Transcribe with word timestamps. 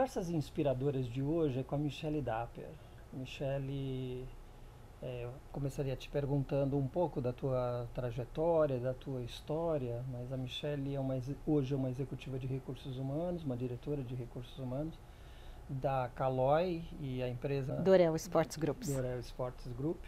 conversas 0.00 0.30
inspiradoras 0.30 1.06
de 1.06 1.20
hoje 1.22 1.60
é 1.60 1.62
com 1.62 1.74
a 1.74 1.78
Michelle 1.78 2.22
Dapper. 2.22 2.70
Michelle, 3.12 4.26
é, 5.02 5.28
começaria 5.52 5.94
te 5.94 6.08
perguntando 6.08 6.78
um 6.78 6.88
pouco 6.88 7.20
da 7.20 7.34
tua 7.34 7.86
trajetória, 7.94 8.80
da 8.80 8.94
tua 8.94 9.20
história, 9.20 10.02
mas 10.10 10.32
a 10.32 10.38
Michelle 10.38 10.94
é 10.94 10.98
uma, 10.98 11.20
hoje 11.46 11.74
é 11.74 11.76
uma 11.76 11.90
executiva 11.90 12.38
de 12.38 12.46
recursos 12.46 12.96
humanos, 12.96 13.44
uma 13.44 13.54
diretora 13.54 14.02
de 14.02 14.14
recursos 14.14 14.58
humanos 14.58 14.94
da 15.68 16.10
Caloi 16.14 16.82
e 16.98 17.22
a 17.22 17.28
empresa 17.28 17.76
Dorel 17.76 18.16
Sports 18.16 18.56
Group. 18.56 18.82
Dorel 18.82 19.20
Sports 19.20 19.68
Group. 19.76 20.02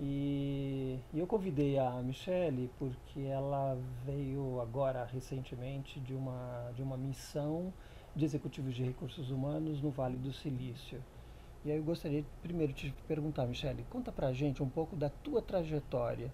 E, 0.00 0.98
e, 1.14 1.20
eu 1.20 1.28
convidei 1.28 1.78
a 1.78 1.92
Michelle 2.02 2.68
porque 2.76 3.20
ela 3.20 3.78
veio 4.04 4.60
agora 4.60 5.04
recentemente 5.04 6.00
de 6.00 6.12
uma, 6.12 6.72
de 6.74 6.82
uma 6.82 6.96
missão 6.96 7.72
de 8.14 8.24
executivos 8.24 8.74
de 8.74 8.82
recursos 8.84 9.30
humanos 9.30 9.80
no 9.80 9.90
Vale 9.90 10.16
do 10.16 10.32
Silício. 10.32 11.02
E 11.64 11.70
aí 11.70 11.76
eu 11.76 11.84
gostaria 11.84 12.24
primeiro 12.42 12.72
de 12.72 12.90
te 12.90 13.02
perguntar, 13.06 13.46
Michelle, 13.46 13.84
conta 13.88 14.10
pra 14.10 14.32
gente 14.32 14.62
um 14.62 14.68
pouco 14.68 14.96
da 14.96 15.08
tua 15.08 15.40
trajetória. 15.40 16.32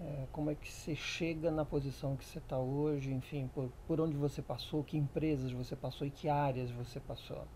É, 0.00 0.26
como 0.32 0.50
é 0.50 0.54
que 0.54 0.70
você 0.70 0.94
chega 0.94 1.50
na 1.50 1.64
posição 1.64 2.16
que 2.16 2.24
você 2.24 2.38
está 2.38 2.58
hoje, 2.58 3.12
enfim, 3.12 3.50
por, 3.54 3.70
por 3.86 4.00
onde 4.00 4.16
você 4.16 4.40
passou, 4.40 4.82
que 4.82 4.96
empresas 4.96 5.52
você 5.52 5.76
passou 5.76 6.06
e 6.06 6.10
que 6.10 6.28
áreas 6.28 6.70
você 6.70 7.00
passou? 7.00 7.46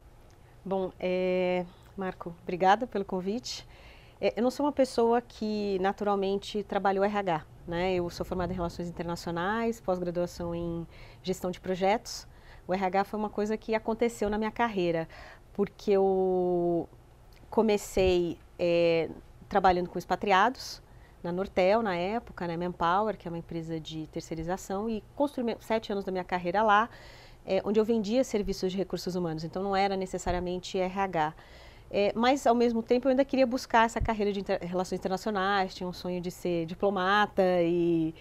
Bom, 0.65 0.93
é, 0.99 1.65
Marco, 1.97 2.35
obrigada 2.43 2.87
pelo 2.87 3.05
convite. 3.05 3.67
É, 4.21 4.33
eu 4.37 4.43
não 4.43 4.51
sou 4.51 4.65
uma 4.65 4.73
pessoa 4.73 5.21
que 5.21 5.79
naturalmente 5.81 6.63
trabalhou 6.63 7.05
RH, 7.05 7.45
né? 7.67 7.95
Eu 7.95 8.09
sou 8.09 8.25
formada 8.25 8.53
em 8.53 8.57
Relações 8.57 8.89
Internacionais, 8.89 9.81
pós-graduação 9.81 10.55
em 10.55 10.87
Gestão 11.23 11.51
de 11.51 11.61
Projetos. 11.61 12.27
O 12.67 12.73
RH 12.73 13.05
foi 13.05 13.19
uma 13.19 13.31
coisa 13.31 13.57
que 13.57 13.75
aconteceu 13.75 14.31
na 14.31 14.39
minha 14.39 14.51
carreira, 14.51 15.09
porque 15.53 15.93
eu 15.93 16.89
comecei 17.51 18.39
é, 18.59 19.09
trabalhando 19.49 19.89
com 19.89 19.99
expatriados, 19.99 20.83
na 21.23 21.33
Nortel, 21.33 21.83
na 21.83 21.97
época, 21.97 22.47
na 22.47 22.57
né? 22.57 22.67
Manpower, 22.67 23.17
que 23.17 23.27
é 23.27 23.31
uma 23.31 23.39
empresa 23.39 23.81
de 23.81 24.07
terceirização, 24.09 24.91
e 24.91 25.03
construí 25.17 25.57
sete 25.61 25.91
anos 25.91 26.05
da 26.05 26.13
minha 26.13 26.25
carreira 26.25 26.63
lá, 26.63 26.89
é, 27.47 27.63
onde 27.65 27.81
eu 27.81 27.85
vendia 27.85 28.23
serviços 28.23 28.71
de 28.71 28.79
recursos 28.79 29.15
humanos, 29.17 29.43
então 29.43 29.63
não 29.63 29.75
era 29.75 29.97
necessariamente 29.97 30.79
RH. 30.79 31.35
É, 31.91 32.13
mas, 32.15 32.47
ao 32.47 32.55
mesmo 32.55 32.83
tempo, 32.83 33.07
eu 33.07 33.11
ainda 33.11 33.25
queria 33.25 33.47
buscar 33.47 33.87
essa 33.87 34.01
carreira 34.01 34.33
de 34.33 34.41
inter 34.41 34.59
relações 34.63 34.99
internacionais, 34.99 35.75
tinha 35.75 35.89
um 35.89 35.93
sonho 35.93 36.21
de 36.21 36.31
ser 36.31 36.67
diplomata 36.67 37.43
e, 37.63 38.15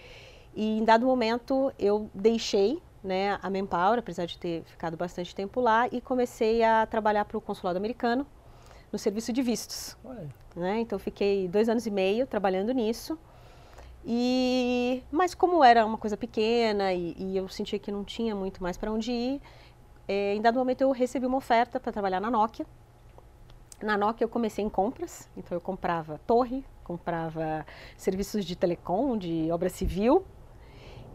e 0.55 0.77
em 0.77 0.83
dado 0.85 1.05
momento, 1.05 1.73
eu 1.79 2.09
deixei 2.13 2.81
né, 3.03 3.37
a 3.41 3.49
Manpower, 3.49 3.99
apesar 3.99 4.25
de 4.25 4.37
ter 4.37 4.63
ficado 4.63 4.95
bastante 4.95 5.35
tempo 5.35 5.59
lá, 5.59 5.87
e 5.91 5.99
comecei 5.99 6.63
a 6.63 6.85
trabalhar 6.85 7.25
para 7.25 7.37
o 7.37 7.41
consulado 7.41 7.77
americano 7.77 8.25
no 8.91 8.97
serviço 8.97 9.33
de 9.33 9.41
vistos. 9.41 9.97
Né? 10.55 10.79
Então, 10.79 10.97
fiquei 10.97 11.47
dois 11.47 11.67
anos 11.67 11.85
e 11.85 11.91
meio 11.91 12.25
trabalhando 12.25 12.71
nisso. 12.71 13.17
E, 14.05 15.01
mas 15.11 15.33
como 15.33 15.63
era 15.63 15.85
uma 15.85 15.97
coisa 15.97 16.17
pequena 16.17 16.93
e, 16.93 17.15
e 17.17 17.37
eu 17.37 17.47
sentia 17.47 17.79
que 17.79 17.91
não 17.91 18.03
tinha 18.03 18.35
muito 18.35 18.61
mais 18.61 18.75
para 18.75 18.91
onde 18.91 19.11
ir, 19.11 19.41
é, 20.07 20.35
em 20.35 20.41
dado 20.41 20.59
momento 20.59 20.81
eu 20.81 20.91
recebi 20.91 21.25
uma 21.25 21.37
oferta 21.37 21.79
para 21.79 21.91
trabalhar 21.91 22.19
na 22.19 22.29
Nokia. 22.29 22.65
Na 23.81 23.97
Nokia 23.97 24.25
eu 24.25 24.29
comecei 24.29 24.63
em 24.63 24.69
compras, 24.69 25.29
então 25.35 25.55
eu 25.55 25.61
comprava 25.61 26.19
torre, 26.27 26.65
comprava 26.83 27.65
serviços 27.97 28.45
de 28.45 28.55
telecom, 28.55 29.17
de 29.17 29.49
obra 29.51 29.69
civil. 29.69 30.25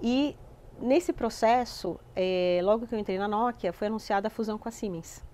E 0.02 0.36
nesse 0.80 1.12
processo, 1.12 1.98
é, 2.14 2.60
logo 2.62 2.86
que 2.86 2.94
eu 2.94 2.98
entrei 2.98 3.18
na 3.18 3.28
Nokia, 3.28 3.72
foi 3.72 3.86
anunciada 3.86 4.28
a 4.28 4.30
fusão 4.30 4.58
com 4.58 4.68
a 4.68 4.72
Siemens. 4.72 5.26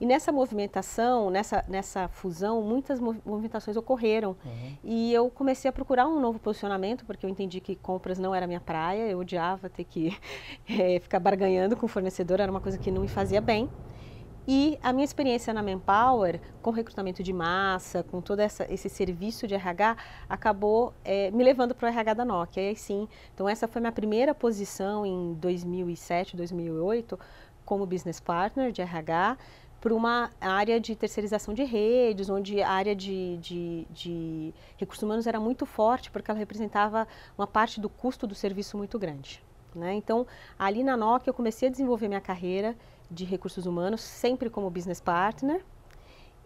E 0.00 0.06
nessa 0.06 0.30
movimentação, 0.30 1.28
nessa, 1.28 1.64
nessa 1.66 2.06
fusão, 2.06 2.62
muitas 2.62 3.00
movimentações 3.00 3.76
ocorreram. 3.76 4.36
Uhum. 4.44 4.76
E 4.84 5.12
eu 5.12 5.28
comecei 5.28 5.68
a 5.68 5.72
procurar 5.72 6.06
um 6.06 6.20
novo 6.20 6.38
posicionamento, 6.38 7.04
porque 7.04 7.26
eu 7.26 7.30
entendi 7.30 7.60
que 7.60 7.74
compras 7.74 8.16
não 8.18 8.32
era 8.32 8.46
minha 8.46 8.60
praia, 8.60 9.08
eu 9.08 9.18
odiava 9.18 9.68
ter 9.68 9.82
que 9.82 10.16
é, 10.68 10.98
ficar 11.02 11.18
barganhando 11.18 11.76
com 11.76 11.86
o 11.86 11.88
fornecedor, 11.88 12.40
era 12.40 12.50
uma 12.50 12.60
coisa 12.60 12.78
que 12.78 12.92
não 12.92 13.02
me 13.02 13.08
fazia 13.08 13.40
bem. 13.40 13.68
E 14.50 14.78
a 14.82 14.94
minha 14.94 15.04
experiência 15.04 15.52
na 15.52 15.62
Manpower, 15.62 16.40
com 16.62 16.70
recrutamento 16.70 17.22
de 17.22 17.34
massa, 17.34 18.02
com 18.02 18.22
todo 18.22 18.40
essa, 18.40 18.66
esse 18.72 18.88
serviço 18.88 19.46
de 19.46 19.54
RH, 19.54 19.94
acabou 20.26 20.94
é, 21.04 21.30
me 21.30 21.44
levando 21.44 21.74
para 21.74 21.84
o 21.84 21.88
RH 21.90 22.14
da 22.14 22.24
Nokia. 22.24 22.62
E 22.62 22.68
aí 22.70 22.76
sim, 22.76 23.06
então 23.34 23.46
essa 23.46 23.68
foi 23.68 23.82
minha 23.82 23.92
primeira 23.92 24.34
posição 24.34 25.04
em 25.04 25.34
2007, 25.34 26.34
2008, 26.34 27.20
como 27.66 27.84
business 27.84 28.20
partner 28.20 28.72
de 28.72 28.80
RH 28.80 29.36
para 29.82 29.94
uma 29.94 30.30
área 30.40 30.80
de 30.80 30.96
terceirização 30.96 31.52
de 31.52 31.64
redes, 31.64 32.30
onde 32.30 32.62
a 32.62 32.70
área 32.70 32.96
de, 32.96 33.36
de, 33.36 33.86
de, 33.90 34.54
recursos 34.78 35.02
humanos 35.02 35.26
era 35.26 35.38
muito 35.38 35.66
forte, 35.66 36.10
porque 36.10 36.30
ela 36.30 36.40
representava 36.40 37.06
uma 37.36 37.46
parte 37.46 37.78
do 37.82 37.90
custo 37.90 38.26
do 38.26 38.34
serviço 38.34 38.78
muito 38.78 38.98
grande. 38.98 39.42
Né? 39.74 39.92
Então, 39.92 40.26
ali 40.58 40.82
na 40.82 40.96
Nokia, 40.96 41.28
eu 41.30 41.34
comecei 41.34 41.68
a 41.68 41.70
desenvolver 41.70 42.08
minha 42.08 42.20
carreira 42.20 42.74
de 43.10 43.24
recursos 43.24 43.66
humanos, 43.66 44.00
sempre 44.00 44.50
como 44.50 44.70
business 44.70 45.00
partner, 45.00 45.64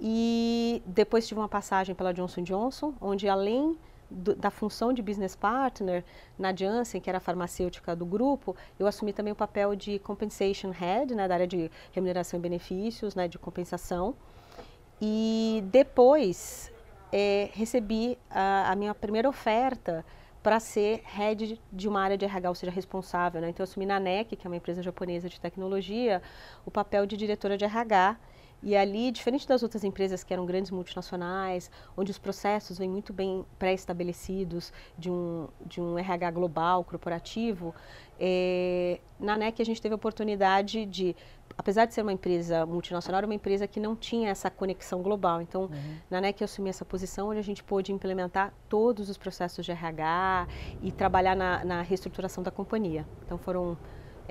e 0.01 0.83
depois 0.85 1.27
tive 1.27 1.41
uma 1.41 1.49
passagem 1.49 1.95
pela 1.95 2.13
Johnson 2.13 2.43
Johnson, 2.43 2.95
onde 3.01 3.29
além 3.29 3.79
do, 4.11 4.35
da 4.35 4.51
função 4.51 4.93
de 4.93 5.01
business 5.01 5.35
partner 5.35 6.05
na 6.39 6.55
Janssen, 6.55 7.01
que 7.01 7.09
era 7.09 7.19
a 7.19 7.21
farmacêutica 7.21 7.97
do 7.97 8.05
grupo, 8.05 8.57
eu 8.79 8.87
assumi 8.87 9.13
também 9.13 9.33
o 9.33 9.37
papel 9.37 9.75
de 9.75 9.99
compensation 10.01 10.71
head, 10.71 11.15
né, 11.15 11.27
da 11.27 11.35
área 11.35 11.47
de 11.47 11.71
remuneração 11.93 12.39
e 12.39 12.43
benefícios, 12.43 13.15
né, 13.15 13.29
de 13.29 13.39
compensação. 13.39 14.15
E 15.01 15.65
depois 15.67 16.73
é, 17.13 17.51
recebi 17.53 18.19
a, 18.31 18.73
a, 18.73 18.77
minha 18.77 18.95
primeira 18.95 19.29
oferta 19.29 20.05
para 20.43 20.59
ser 20.59 21.03
head 21.05 21.61
de 21.73 21.89
uma 21.89 22.03
área 22.03 22.19
de 22.19 22.25
RH, 22.25 22.49
ou 22.49 22.55
seja, 22.55 22.73
responsável. 22.73 23.41
Né? 23.41 23.51
Então, 23.51 23.63
eu 23.63 23.69
assumi 23.69 23.87
na 23.87 24.01
NEC, 24.01 24.37
que 24.37 24.47
é 24.47 24.51
uma 24.51 24.57
empresa 24.57 24.83
japonesa 24.83 25.29
de 25.29 25.41
tecnologia, 25.41 26.21
o 26.67 26.71
papel 26.71 27.07
de 27.07 27.17
diretora 27.17 27.57
de 27.57 27.65
RH 27.65 28.17
e 28.63 28.77
ali, 28.77 29.11
diferente 29.11 29.47
das 29.47 29.63
outras 29.63 29.83
empresas 29.83 30.23
que 30.23 30.33
eram 30.33 30.47
grandes 30.47 30.71
multinacionais, 30.71 31.71
onde 31.97 32.11
os 32.11 32.19
processos 32.19 32.79
vêm 32.79 32.89
muito 32.89 33.13
bem 33.13 33.45
pré-estabelecidos 33.59 34.73
de 34.97 35.11
um, 35.11 35.49
de 35.67 35.81
um 35.81 35.99
RH 35.99 36.31
global, 36.31 36.85
corporativo, 36.85 37.75
é, 38.25 39.01
na 39.19 39.37
NEC 39.37 39.61
a 39.61 39.65
gente 39.65 39.83
teve 39.83 39.95
a 39.95 39.97
oportunidade 39.97 40.87
de, 40.87 41.17
apesar 41.59 41.87
de 41.87 41.95
ser 41.95 42.03
uma 42.03 42.13
empresa 42.13 42.65
multinacional, 42.65 43.19
era 43.19 43.27
uma 43.27 43.35
empresa 43.35 43.67
que 43.67 43.81
não 43.81 43.97
tinha 43.97 44.31
essa 44.31 44.49
conexão 44.49 45.03
global. 45.03 45.43
Então, 45.43 45.63
uhum. 45.63 45.97
na 46.09 46.21
NEC 46.21 46.41
eu 46.41 46.45
assumi 46.45 46.71
essa 46.71 46.85
posição 46.85 47.31
onde 47.31 47.41
a 47.41 47.43
gente 47.43 47.65
pôde 47.65 47.91
implementar 47.91 48.55
todos 48.69 49.09
os 49.11 49.19
processos 49.19 49.65
de 49.65 49.73
RH 49.73 50.47
e 50.81 50.93
trabalhar 50.93 51.35
na, 51.35 51.65
na 51.65 51.83
reestruturação 51.83 52.45
da 52.45 52.51
companhia. 52.53 53.05
Então, 53.25 53.37
foram 53.37 53.77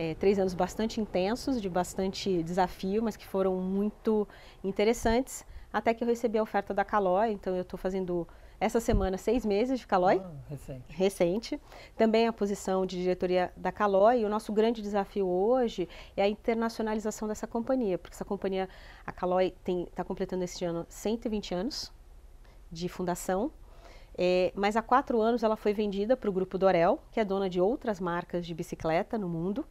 é, 0.02 0.16
três 0.16 0.40
anos 0.40 0.56
bastante 0.56 1.00
intensos, 1.00 1.62
de 1.62 1.70
bastante 1.70 2.42
desafio, 2.42 3.04
mas 3.04 3.16
que 3.16 3.28
foram 3.28 3.58
muito 3.58 4.28
interessantes, 4.64 5.46
até 5.72 5.94
que 5.94 6.04
eu 6.04 6.08
recebi 6.08 6.40
a 6.40 6.44
oferta 6.44 6.74
da 6.74 6.84
Calói, 6.84 7.32
então 7.32 7.56
eu 7.56 7.62
estou 7.62 7.78
fazendo 7.78 8.28
essa 8.60 8.80
semana 8.80 9.16
seis 9.16 9.46
meses 9.46 9.80
de 9.80 9.86
Calói. 9.86 10.20
Ah, 10.24 10.32
recente. 10.50 10.84
Recente. 10.88 11.62
Também 11.96 12.28
a 12.28 12.34
posição 12.34 12.84
de 12.84 12.98
diretoria 12.98 13.54
da 13.56 13.72
Calói. 13.72 14.22
E 14.22 14.26
o 14.26 14.30
nosso 14.30 14.52
grande 14.52 14.82
desafio 14.82 15.28
hoje 15.28 15.88
é 16.18 16.24
a 16.24 16.28
internacionalização 16.28 17.28
dessa 17.28 17.46
companhia, 17.46 18.00
porque 18.00 18.16
essa 18.16 18.26
companhia, 18.26 18.68
a 19.06 19.12
Calói, 19.12 19.54
está 19.68 20.04
completando 20.04 20.44
este 20.44 20.66
ano 20.66 20.84
120 20.90 21.54
anos 21.54 21.92
de 22.72 22.90
fundação. 22.90 23.52
É, 24.18 24.52
mas 24.56 24.76
há 24.76 24.82
quatro 24.82 25.22
anos 25.22 25.44
ela 25.44 25.56
foi 25.56 25.74
vendida 25.74 26.18
para 26.18 26.30
o 26.30 26.34
grupo 26.34 26.58
Dorel, 26.58 27.00
que 27.12 27.20
é 27.20 27.26
dona 27.26 27.48
de 27.48 27.62
outras 27.62 28.00
marcas 28.00 28.46
de 28.48 28.54
bicicleta 28.56 29.16
no 29.18 29.30
mundo. 29.30 29.64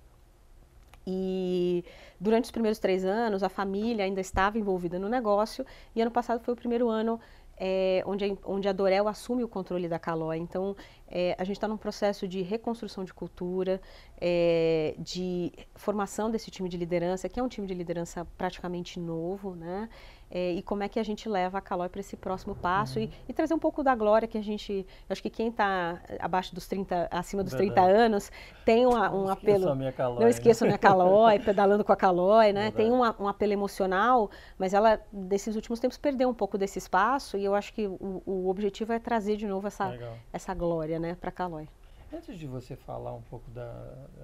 E 1.06 1.84
durante 2.20 2.44
os 2.44 2.50
primeiros 2.50 2.78
três 2.78 3.04
anos, 3.04 3.42
a 3.42 3.48
família 3.48 4.04
ainda 4.04 4.20
estava 4.20 4.58
envolvida 4.58 4.98
no 4.98 5.08
negócio, 5.08 5.64
e 5.94 6.02
ano 6.02 6.10
passado 6.10 6.40
foi 6.40 6.54
o 6.54 6.56
primeiro 6.56 6.88
ano 6.88 7.18
é, 7.60 8.02
onde, 8.06 8.24
a, 8.24 8.36
onde 8.46 8.66
a 8.68 8.72
Dorel 8.72 9.06
assume 9.06 9.44
o 9.44 9.48
controle 9.48 9.86
da 9.86 9.98
Calói. 9.98 10.38
Então, 10.38 10.74
é, 11.10 11.34
a 11.38 11.44
gente 11.44 11.56
está 11.56 11.66
num 11.66 11.76
processo 11.76 12.28
de 12.28 12.40
reconstrução 12.42 13.04
de 13.04 13.12
cultura, 13.12 13.80
é, 14.20 14.94
de 14.98 15.52
formação 15.74 16.30
desse 16.30 16.50
time 16.50 16.68
de 16.68 16.76
liderança, 16.76 17.28
que 17.28 17.40
é 17.40 17.42
um 17.42 17.48
time 17.48 17.66
de 17.66 17.74
liderança 17.74 18.26
praticamente 18.36 19.00
novo, 19.00 19.56
né? 19.56 19.88
é, 20.30 20.52
e 20.52 20.62
como 20.62 20.82
é 20.82 20.88
que 20.88 21.00
a 21.00 21.02
gente 21.02 21.28
leva 21.28 21.58
a 21.58 21.60
Calói 21.60 21.88
para 21.88 22.00
esse 22.00 22.16
próximo 22.16 22.54
passo 22.54 22.98
uhum. 22.98 23.04
e, 23.04 23.10
e, 23.28 23.32
trazer 23.32 23.52
um 23.52 23.58
pouco 23.58 23.82
da 23.82 23.94
glória 23.94 24.28
que 24.28 24.38
a 24.38 24.42
gente, 24.42 24.86
acho 25.08 25.20
que 25.20 25.28
quem 25.28 25.48
está 25.48 26.00
abaixo 26.20 26.54
dos 26.54 26.68
30, 26.68 27.08
acima 27.10 27.42
dos 27.42 27.52
Verdade. 27.52 27.74
30 27.74 27.98
anos, 27.98 28.32
tem 28.64 28.86
uma, 28.86 29.10
um 29.12 29.24
não 29.24 29.32
apelo. 29.32 29.74
Minha 29.74 29.92
Calói, 29.92 30.20
não 30.20 30.28
esqueça 30.28 30.64
a 30.64 30.66
minha 30.66 30.78
Calói, 30.78 31.40
pedalando 31.44 31.84
com 31.84 31.92
a 31.92 31.96
Calói, 31.96 32.52
né? 32.52 32.70
Tem 32.70 32.92
um, 32.92 33.00
um 33.00 33.26
apelo 33.26 33.52
emocional, 33.52 34.30
mas 34.56 34.72
ela, 34.72 35.00
desses 35.12 35.56
últimos 35.56 35.80
tempos, 35.80 35.98
perdeu 35.98 36.28
um 36.28 36.34
pouco 36.34 36.56
desse 36.56 36.78
espaço 36.78 37.36
e 37.36 37.44
eu 37.44 37.54
acho 37.54 37.72
que 37.72 37.88
o, 37.88 38.22
o 38.24 38.48
objetivo 38.48 38.92
é 38.92 39.00
trazer 39.00 39.36
de 39.36 39.48
novo 39.48 39.66
essa, 39.66 39.92
essa 40.32 40.54
glória, 40.54 40.99
né, 41.00 41.14
para 41.14 41.32
Calói. 41.32 41.68
Antes 42.12 42.38
de 42.38 42.46
você 42.46 42.76
falar 42.76 43.12
um 43.14 43.22
pouco 43.22 43.50
da, 43.50 43.72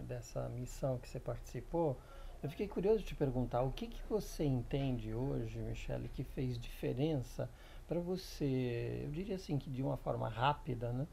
dessa 0.03 0.49
missão 0.51 0.99
que 0.99 1.09
você 1.09 1.19
participou, 1.19 1.97
Eu 2.43 2.51
fiquei 2.51 2.69
curioso 2.69 2.99
de 3.01 3.07
te 3.07 3.15
perguntar, 3.15 3.63
o 3.63 3.73
que, 3.73 3.87
que 3.87 4.01
você 4.09 4.45
entende 4.45 5.15
hoje, 5.15 5.59
Michele, 5.59 6.09
que 6.09 6.23
fez 6.23 6.59
diferença 6.59 7.49
para 7.89 7.99
você, 7.99 9.03
eu 9.05 9.11
diria 9.11 9.37
assim, 9.37 9.59
que 9.59 9.71
de 9.71 9.83
uma 9.83 9.97
forma 9.97 10.29
rápida, 10.29 10.93
né, 10.93 11.07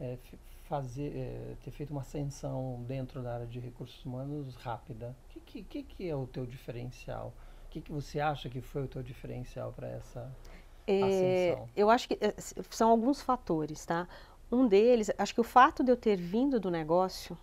é, 0.00 0.18
fazer, 0.68 1.16
é, 1.16 1.56
ter 1.64 1.70
feito 1.70 1.90
uma 1.90 2.02
ascensão 2.02 2.84
dentro 2.86 3.22
da 3.22 3.34
área 3.34 3.46
de 3.46 3.58
recursos 3.58 4.04
humanos 4.04 4.54
rápida? 4.56 5.16
O 5.36 5.40
que, 5.40 5.62
que, 5.62 5.82
que 5.82 6.08
é 6.08 6.14
o 6.14 6.26
teu 6.26 6.44
diferencial? 6.46 7.32
O 7.66 7.70
que, 7.70 7.80
que 7.80 7.90
você 7.92 8.20
acha 8.20 8.48
que 8.48 8.60
foi 8.60 8.84
o 8.84 8.88
teu 8.88 9.02
diferencial 9.02 9.72
para 9.72 9.88
essa 9.88 10.30
é, 10.86 11.02
ascensão? 11.02 11.68
Eu 11.74 11.90
acho 11.90 12.08
que 12.08 12.18
é, 12.20 12.34
são 12.70 12.90
alguns 12.90 13.22
fatores, 13.22 13.84
tá? 13.86 14.06
Um 14.50 14.66
deles, 14.66 15.10
acho 15.18 15.34
que 15.34 15.40
o 15.40 15.44
fato 15.44 15.84
de 15.84 15.92
eu 15.92 15.96
ter 15.96 16.16
vindo 16.16 16.58
do 16.58 16.70
negócio 16.70 17.36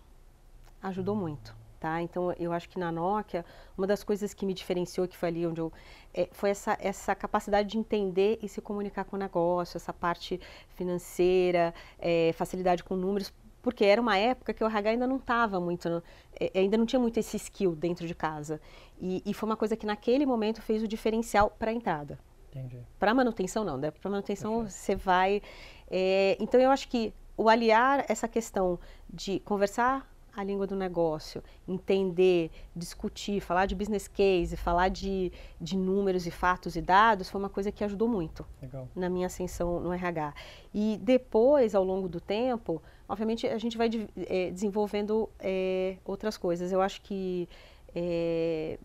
ajudou 0.82 1.14
uhum. 1.14 1.22
muito. 1.22 1.54
Tá? 1.78 2.00
Então, 2.00 2.32
eu 2.38 2.52
acho 2.52 2.68
que 2.68 2.78
na 2.78 2.90
Nokia, 2.90 3.44
uma 3.76 3.86
das 3.86 4.02
coisas 4.02 4.32
que 4.32 4.46
me 4.46 4.54
diferenciou, 4.54 5.06
que 5.06 5.16
foi 5.16 5.28
ali 5.28 5.46
onde 5.46 5.60
eu. 5.60 5.72
É, 6.12 6.28
foi 6.32 6.50
essa, 6.50 6.76
essa 6.80 7.14
capacidade 7.14 7.68
de 7.68 7.78
entender 7.78 8.38
e 8.42 8.48
se 8.48 8.62
comunicar 8.62 9.04
com 9.04 9.14
o 9.14 9.18
negócio, 9.18 9.76
essa 9.76 9.92
parte 9.92 10.40
financeira, 10.74 11.74
é, 11.98 12.32
facilidade 12.32 12.82
com 12.82 12.96
números, 12.96 13.32
porque 13.60 13.84
era 13.84 14.00
uma 14.00 14.16
época 14.16 14.54
que 14.54 14.64
o 14.64 14.66
RH 14.66 14.90
ainda 14.90 15.06
não 15.06 15.16
estava 15.16 15.60
muito, 15.60 15.90
no, 15.90 16.02
é, 16.40 16.58
ainda 16.58 16.78
não 16.78 16.86
tinha 16.86 16.98
muito 16.98 17.20
esse 17.20 17.36
skill 17.36 17.76
dentro 17.76 18.06
de 18.06 18.14
casa. 18.14 18.58
E, 18.98 19.22
e 19.26 19.34
foi 19.34 19.46
uma 19.46 19.56
coisa 19.56 19.76
que 19.76 19.84
naquele 19.84 20.24
momento 20.24 20.62
fez 20.62 20.82
o 20.82 20.88
diferencial 20.88 21.50
para 21.58 21.70
a 21.70 21.74
entrada. 21.74 22.18
Para 22.98 23.12
manutenção, 23.12 23.64
não, 23.64 23.76
né? 23.76 23.90
Para 23.90 24.10
manutenção 24.10 24.66
você 24.66 24.94
vai. 24.94 25.42
É, 25.90 26.36
então, 26.40 26.60
eu 26.60 26.70
acho 26.70 26.88
que 26.88 27.12
o 27.36 27.48
aliar 27.48 28.04
essa 28.08 28.26
questão 28.26 28.78
de 29.08 29.40
conversar 29.40 30.08
a 30.36 30.44
língua 30.44 30.66
do 30.66 30.76
negócio, 30.76 31.42
entender, 31.66 32.50
discutir, 32.74 33.40
falar 33.40 33.64
de 33.64 33.74
business 33.74 34.06
case, 34.06 34.54
falar 34.54 34.90
de, 34.90 35.32
de 35.58 35.76
números 35.76 36.26
e 36.26 36.30
fatos 36.30 36.76
e 36.76 36.82
dados, 36.82 37.30
foi 37.30 37.40
uma 37.40 37.48
coisa 37.48 37.72
que 37.72 37.82
ajudou 37.82 38.06
muito 38.06 38.44
Legal. 38.60 38.86
na 38.94 39.08
minha 39.08 39.28
ascensão 39.28 39.80
no 39.80 39.90
RH. 39.94 40.34
E 40.74 40.98
depois, 41.02 41.74
ao 41.74 41.82
longo 41.82 42.06
do 42.06 42.20
tempo, 42.20 42.82
obviamente 43.08 43.46
a 43.46 43.56
gente 43.56 43.78
vai 43.78 43.88
de, 43.88 44.06
é, 44.28 44.50
desenvolvendo 44.50 45.26
é, 45.40 45.96
outras 46.04 46.36
coisas. 46.36 46.70
Eu 46.70 46.82
acho 46.82 47.00
que 47.00 47.48
é, 47.94 48.78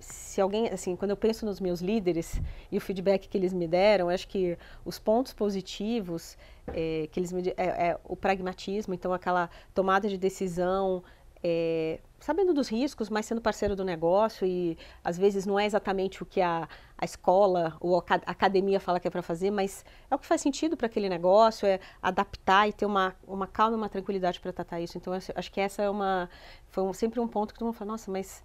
se 0.00 0.40
alguém, 0.40 0.68
assim, 0.68 0.96
quando 0.96 1.10
eu 1.10 1.16
penso 1.16 1.44
nos 1.44 1.60
meus 1.60 1.80
líderes 1.80 2.40
e 2.70 2.76
o 2.76 2.80
feedback 2.80 3.28
que 3.28 3.36
eles 3.36 3.52
me 3.52 3.66
deram, 3.66 4.08
acho 4.08 4.28
que 4.28 4.56
os 4.84 4.98
pontos 4.98 5.32
positivos 5.32 6.36
é, 6.68 7.08
que 7.10 7.20
eles 7.20 7.32
me 7.32 7.48
é, 7.56 7.88
é, 7.88 8.00
o 8.04 8.16
pragmatismo, 8.16 8.94
então 8.94 9.12
aquela 9.12 9.50
tomada 9.74 10.08
de 10.08 10.16
decisão, 10.16 11.02
é, 11.42 12.00
sabendo 12.18 12.54
dos 12.54 12.68
riscos, 12.68 13.10
mas 13.10 13.26
sendo 13.26 13.38
parceiro 13.38 13.76
do 13.76 13.84
negócio 13.84 14.46
e 14.46 14.78
às 15.04 15.18
vezes 15.18 15.44
não 15.44 15.60
é 15.60 15.66
exatamente 15.66 16.22
o 16.22 16.26
que 16.26 16.40
a, 16.40 16.66
a 16.96 17.04
escola 17.04 17.76
ou 17.80 17.98
a 17.98 18.02
academia 18.24 18.80
fala 18.80 18.98
que 18.98 19.06
é 19.06 19.10
para 19.10 19.20
fazer, 19.20 19.50
mas 19.50 19.84
é 20.10 20.14
o 20.14 20.18
que 20.18 20.24
faz 20.24 20.40
sentido 20.40 20.74
para 20.74 20.86
aquele 20.86 21.06
negócio, 21.06 21.66
é 21.66 21.78
adaptar 22.00 22.66
e 22.66 22.72
ter 22.72 22.86
uma, 22.86 23.14
uma 23.26 23.46
calma 23.46 23.76
uma 23.76 23.90
tranquilidade 23.90 24.40
para 24.40 24.54
tratar 24.54 24.80
isso. 24.80 24.96
Então 24.96 25.12
acho 25.12 25.52
que 25.52 25.60
essa 25.60 25.82
é 25.82 25.90
uma 25.90 26.30
foi 26.68 26.82
um, 26.82 26.94
sempre 26.94 27.20
um 27.20 27.28
ponto 27.28 27.52
que 27.52 27.58
todo 27.58 27.66
mundo 27.66 27.76
fala, 27.76 27.92
nossa, 27.92 28.10
mas 28.10 28.42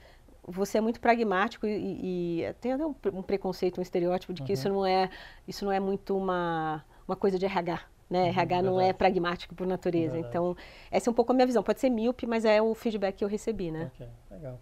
você 0.51 0.77
é 0.77 0.81
muito 0.81 0.99
pragmático 0.99 1.65
e, 1.65 2.41
e 2.41 2.53
tem 2.59 2.73
até 2.73 2.85
um, 2.85 2.95
um, 3.13 3.21
preconceito, 3.21 3.79
um 3.79 3.81
estereótipo 3.81 4.33
de 4.33 4.43
que 4.43 4.51
uhum. 4.51 4.53
isso 4.53 4.69
não 4.69 4.85
é 4.85 5.09
isso 5.47 5.65
não 5.65 5.71
é 5.71 5.79
muito 5.79 6.17
uma, 6.17 6.83
uma 7.07 7.15
coisa 7.15 7.37
de 7.37 7.45
RH. 7.45 7.81
Né? 8.09 8.23
Uhum, 8.23 8.29
RH 8.29 8.61
não 8.63 8.81
é 8.81 8.91
pragmático 8.91 9.53
por 9.53 9.67
natureza. 9.67 10.13
Verdade. 10.13 10.29
Então, 10.29 10.57
essa 10.89 11.09
é 11.09 11.11
um 11.11 11.13
pouco 11.13 11.31
a 11.31 11.35
minha 11.35 11.45
visão. 11.45 11.61
Pode 11.61 11.79
ser 11.79 11.91
míope, 11.91 12.25
mas 12.25 12.43
é 12.43 12.59
o 12.59 12.73
feedback 12.73 13.17
que 13.17 13.23
eu 13.23 13.27
recebi, 13.27 13.69
né? 13.69 13.91
Ok, 13.93 14.07
legal. 14.31 14.59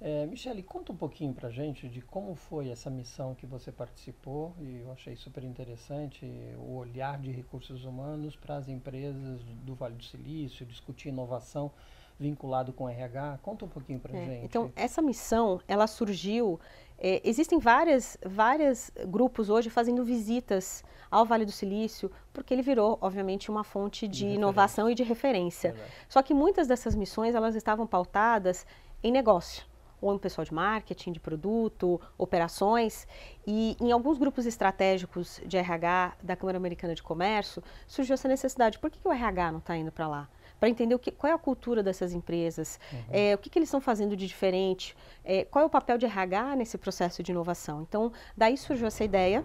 É, 0.00 0.26
Michele, 0.26 0.62
conta 0.62 0.92
um 0.92 0.96
pouquinho 0.96 1.32
pra 1.32 1.50
gente 1.50 1.88
de 1.88 2.02
como 2.02 2.34
foi 2.34 2.68
essa 2.68 2.90
missão 2.90 3.34
que 3.34 3.46
você 3.46 3.72
participou 3.72 4.54
e 4.60 4.80
eu 4.80 4.92
achei 4.92 5.16
super 5.16 5.42
interessante 5.44 6.26
o 6.58 6.74
olhar 6.74 7.18
de 7.18 7.30
recursos 7.30 7.84
humanos 7.84 8.36
para 8.36 8.56
as 8.56 8.68
empresas 8.68 9.42
do 9.44 9.74
Vale 9.74 9.94
do 9.94 10.04
Silício, 10.04 10.66
discutir 10.66 11.08
inovação 11.08 11.70
vinculado 12.18 12.72
com 12.72 12.88
RH? 12.88 13.38
Conta 13.42 13.64
um 13.64 13.68
pouquinho 13.68 13.98
para 14.00 14.16
é, 14.16 14.24
gente. 14.24 14.44
Então, 14.44 14.72
essa 14.76 15.02
missão, 15.02 15.60
ela 15.66 15.86
surgiu... 15.86 16.60
É, 16.96 17.20
existem 17.24 17.58
várias, 17.58 18.16
várias 18.24 18.92
grupos 19.08 19.50
hoje 19.50 19.68
fazendo 19.68 20.04
visitas 20.04 20.84
ao 21.10 21.24
Vale 21.24 21.44
do 21.44 21.52
Silício, 21.52 22.10
porque 22.32 22.54
ele 22.54 22.62
virou, 22.62 22.98
obviamente, 23.00 23.50
uma 23.50 23.64
fonte 23.64 24.06
de, 24.06 24.20
de 24.20 24.34
inovação 24.34 24.88
e 24.88 24.94
de 24.94 25.02
referência. 25.02 25.72
Verdade. 25.72 25.92
Só 26.08 26.22
que 26.22 26.32
muitas 26.32 26.68
dessas 26.68 26.94
missões, 26.94 27.34
elas 27.34 27.54
estavam 27.54 27.86
pautadas 27.86 28.66
em 29.02 29.12
negócio 29.12 29.64
ou 30.00 30.14
em 30.14 30.18
pessoal 30.18 30.44
de 30.44 30.52
marketing, 30.52 31.12
de 31.12 31.20
produto, 31.20 32.00
operações. 32.18 33.06
E 33.46 33.76
em 33.80 33.90
alguns 33.90 34.18
grupos 34.18 34.44
estratégicos 34.44 35.40
de 35.46 35.56
RH 35.56 36.16
da 36.22 36.36
Câmara 36.36 36.58
Americana 36.58 36.94
de 36.94 37.02
Comércio, 37.02 37.62
surgiu 37.86 38.12
essa 38.14 38.28
necessidade. 38.28 38.78
Por 38.78 38.90
que, 38.90 38.98
que 38.98 39.08
o 39.08 39.12
RH 39.12 39.52
não 39.52 39.60
está 39.60 39.76
indo 39.76 39.90
para 39.90 40.06
lá? 40.06 40.28
Para 40.64 40.70
entender 40.70 40.94
o 40.94 40.98
que, 40.98 41.10
qual 41.10 41.30
é 41.30 41.34
a 41.34 41.38
cultura 41.38 41.82
dessas 41.82 42.14
empresas, 42.14 42.80
uhum. 42.90 42.98
é, 43.10 43.34
o 43.34 43.38
que, 43.38 43.50
que, 43.50 43.58
eles 43.58 43.68
estão 43.68 43.82
fazendo 43.82 44.16
de 44.16 44.26
diferente, 44.26 44.96
é, 45.22 45.44
qual 45.44 45.62
é 45.62 45.66
o 45.66 45.68
papel 45.68 45.98
de 45.98 46.06
RH 46.06 46.56
nesse 46.56 46.78
processo 46.78 47.22
de 47.22 47.32
inovação. 47.32 47.82
Então, 47.82 48.10
daí 48.34 48.56
surgiu 48.56 48.86
essa 48.86 49.04
ideia, 49.04 49.44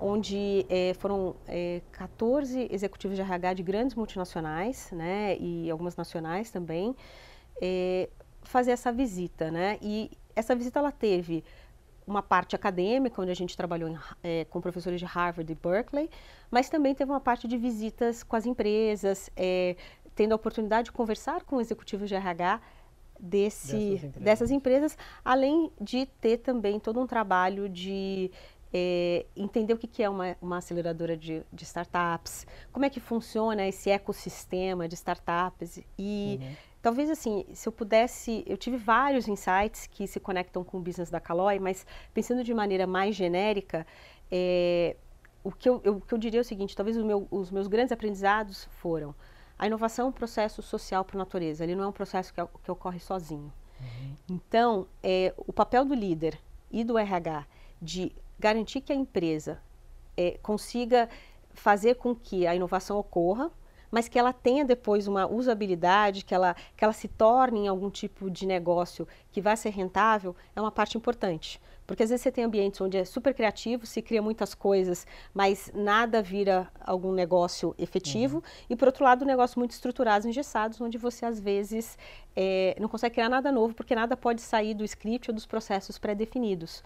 onde 0.00 0.64
é, 0.68 0.94
foram 0.94 1.34
14 1.90 2.60
é, 2.60 2.72
executivos 2.72 3.16
de 3.16 3.22
RH 3.22 3.54
de 3.54 3.62
grandes 3.64 3.96
multinacionais, 3.96 4.88
né, 4.92 5.36
e 5.40 5.68
algumas 5.68 5.96
nacionais 5.96 6.48
também, 6.48 6.94
é, 7.60 8.08
fazer 8.44 8.70
essa 8.70 8.92
visita, 8.92 9.50
né, 9.50 9.78
e 9.82 10.12
essa 10.36 10.54
visita 10.54 10.78
ela 10.78 10.92
teve 10.92 11.42
uma 12.06 12.22
parte 12.22 12.54
acadêmica, 12.54 13.20
onde 13.20 13.32
a 13.32 13.34
gente 13.34 13.56
trabalhou 13.56 13.88
em, 13.88 13.98
é, 14.22 14.44
com 14.44 14.60
professores 14.60 15.00
de 15.00 15.06
Harvard 15.06 15.50
e 15.50 15.56
Berkeley, 15.56 16.08
mas 16.50 16.68
também 16.68 16.94
teve 16.94 17.10
uma 17.10 17.20
parte 17.20 17.48
de 17.48 17.58
visitas 17.58 18.22
com 18.22 18.36
as 18.36 18.46
empresas, 18.46 19.28
é, 19.36 19.74
tendo 20.16 20.32
a 20.32 20.36
oportunidade 20.36 20.86
de 20.86 20.92
conversar 20.92 21.44
com 21.44 21.60
executivos 21.60 22.08
de 22.08 22.16
RH 22.16 22.60
desse, 23.20 23.72
dessas 23.72 23.82
empresas. 23.82 24.22
dessas 24.22 24.50
empresas, 24.50 24.98
além 25.24 25.70
de 25.80 26.06
ter 26.20 26.38
também 26.38 26.80
todo 26.80 26.98
um 26.98 27.06
trabalho 27.06 27.68
de 27.68 28.30
é, 28.72 29.26
entender 29.36 29.74
o 29.74 29.78
que, 29.78 29.86
que 29.86 30.02
é 30.02 30.08
uma, 30.08 30.36
uma 30.40 30.58
aceleradora 30.58 31.16
de, 31.16 31.42
de, 31.52 31.64
startups, 31.64 32.46
como 32.72 32.84
é 32.84 32.90
que 32.90 32.98
funciona 32.98 33.66
esse 33.66 33.90
ecossistema 33.90 34.88
de 34.88 34.94
startups 34.94 35.80
e 35.98 36.40
uhum. 36.40 36.56
talvez 36.82 37.10
assim, 37.10 37.44
se 37.52 37.68
eu 37.68 37.72
pudesse, 37.72 38.42
eu 38.46 38.56
tive 38.56 38.76
vários 38.76 39.28
insights 39.28 39.86
que 39.86 40.06
se 40.06 40.18
conectam 40.18 40.64
com 40.64 40.78
o 40.78 40.80
business 40.80 41.10
da 41.10 41.20
Caloi, 41.20 41.58
mas 41.58 41.86
pensando 42.12 42.42
de 42.42 42.52
maneira 42.52 42.86
mais 42.86 43.14
genérica, 43.14 43.86
é, 44.30 44.96
o, 45.44 45.52
que 45.52 45.68
eu, 45.68 45.80
eu, 45.84 45.96
o 45.96 46.00
que 46.00 46.12
eu 46.12 46.18
diria 46.18 46.40
é 46.40 46.42
o 46.42 46.44
seguinte, 46.44 46.74
talvez 46.74 46.96
meu, 46.96 47.28
os 47.30 47.50
meus 47.50 47.68
grandes 47.68 47.92
aprendizados 47.92 48.68
foram 48.80 49.14
a 49.58 49.66
inovação 49.66 50.06
é 50.06 50.08
um 50.08 50.12
processo 50.12 50.62
social 50.62 51.04
por 51.04 51.16
natureza, 51.16 51.64
ele 51.64 51.74
não 51.74 51.84
é 51.84 51.86
um 51.86 51.92
processo 51.92 52.32
que, 52.32 52.40
que 52.62 52.70
ocorre 52.70 53.00
sozinho. 53.00 53.52
Uhum. 53.80 54.16
Então, 54.28 54.86
é, 55.02 55.34
o 55.36 55.52
papel 55.52 55.84
do 55.84 55.94
líder 55.94 56.38
e 56.70 56.84
do 56.84 56.98
RH 56.98 57.46
de 57.80 58.12
garantir 58.38 58.80
que 58.80 58.92
a 58.92 58.96
empresa 58.96 59.60
é, 60.16 60.38
consiga 60.42 61.08
fazer 61.54 61.94
com 61.94 62.14
que 62.14 62.46
a 62.46 62.54
inovação 62.54 62.98
ocorra, 62.98 63.50
mas 63.96 64.08
que 64.08 64.18
ela 64.18 64.30
tenha 64.30 64.62
depois 64.62 65.08
uma 65.08 65.26
usabilidade, 65.26 66.22
que 66.22 66.34
ela, 66.34 66.54
que 66.76 66.84
ela 66.84 66.92
se 66.92 67.08
torne 67.08 67.60
em 67.60 67.66
algum 67.66 67.88
tipo 67.88 68.30
de 68.30 68.44
negócio 68.44 69.08
que 69.32 69.40
vai 69.40 69.56
ser 69.56 69.70
rentável, 69.70 70.36
é 70.54 70.60
uma 70.60 70.70
parte 70.70 70.98
importante. 70.98 71.58
Porque 71.86 72.02
às 72.02 72.10
vezes 72.10 72.22
você 72.22 72.30
tem 72.30 72.44
ambientes 72.44 72.78
onde 72.78 72.98
é 72.98 73.06
super 73.06 73.32
criativo, 73.32 73.86
se 73.86 74.02
cria 74.02 74.20
muitas 74.20 74.54
coisas, 74.54 75.06
mas 75.32 75.72
nada 75.74 76.20
vira 76.20 76.68
algum 76.78 77.10
negócio 77.10 77.74
efetivo. 77.78 78.36
Uhum. 78.36 78.42
E 78.68 78.76
por 78.76 78.88
outro 78.88 79.02
lado, 79.02 79.24
negócios 79.24 79.56
muito 79.56 79.70
estruturados, 79.70 80.26
engessados, 80.26 80.78
onde 80.78 80.98
você 80.98 81.24
às 81.24 81.40
vezes 81.40 81.96
é, 82.36 82.76
não 82.78 82.90
consegue 82.90 83.14
criar 83.14 83.30
nada 83.30 83.50
novo, 83.50 83.72
porque 83.72 83.94
nada 83.94 84.14
pode 84.14 84.42
sair 84.42 84.74
do 84.74 84.84
script 84.84 85.30
ou 85.30 85.34
dos 85.34 85.46
processos 85.46 85.96
pré-definidos. 85.96 86.84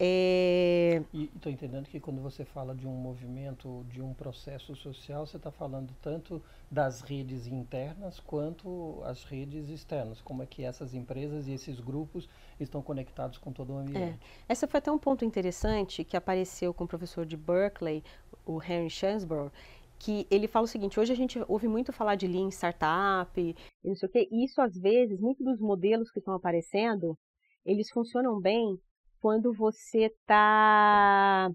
É... 0.00 1.02
E 1.12 1.24
estou 1.34 1.50
entendendo 1.50 1.86
que 1.86 1.98
quando 1.98 2.22
você 2.22 2.44
fala 2.44 2.72
de 2.72 2.86
um 2.86 2.92
movimento, 2.92 3.84
de 3.88 4.00
um 4.00 4.14
processo 4.14 4.76
social, 4.76 5.26
você 5.26 5.36
está 5.36 5.50
falando 5.50 5.92
tanto 6.00 6.40
das 6.70 7.00
redes 7.00 7.48
internas 7.48 8.20
quanto 8.20 9.02
as 9.04 9.24
redes 9.24 9.68
externas. 9.68 10.20
Como 10.20 10.42
é 10.42 10.46
que 10.46 10.62
essas 10.62 10.94
empresas 10.94 11.48
e 11.48 11.52
esses 11.52 11.80
grupos 11.80 12.28
estão 12.60 12.80
conectados 12.80 13.38
com 13.38 13.52
todo 13.52 13.72
o 13.72 13.78
ambiente. 13.78 14.20
É. 14.48 14.52
Esse 14.52 14.66
foi 14.68 14.78
até 14.78 14.92
um 14.92 14.98
ponto 14.98 15.24
interessante 15.24 16.04
que 16.04 16.16
apareceu 16.16 16.72
com 16.72 16.84
o 16.84 16.88
professor 16.88 17.26
de 17.26 17.36
Berkeley, 17.36 18.04
o 18.46 18.62
Henry 18.62 18.90
Shansborough, 18.90 19.50
que 19.98 20.28
ele 20.30 20.46
fala 20.46 20.64
o 20.64 20.68
seguinte, 20.68 21.00
hoje 21.00 21.12
a 21.12 21.16
gente 21.16 21.40
ouve 21.48 21.66
muito 21.66 21.92
falar 21.92 22.14
de 22.14 22.28
Lean 22.28 22.50
Startup, 22.50 23.28
e 23.36 23.56
não 23.82 23.96
sei 23.96 24.08
o 24.08 24.12
quê, 24.12 24.28
e 24.30 24.44
isso 24.44 24.60
às 24.60 24.78
vezes, 24.78 25.18
muitos 25.18 25.44
dos 25.44 25.58
modelos 25.58 26.08
que 26.12 26.20
estão 26.20 26.34
aparecendo, 26.34 27.18
eles 27.64 27.90
funcionam 27.90 28.40
bem 28.40 28.78
quando 29.20 29.52
você 29.52 30.06
está 30.06 31.50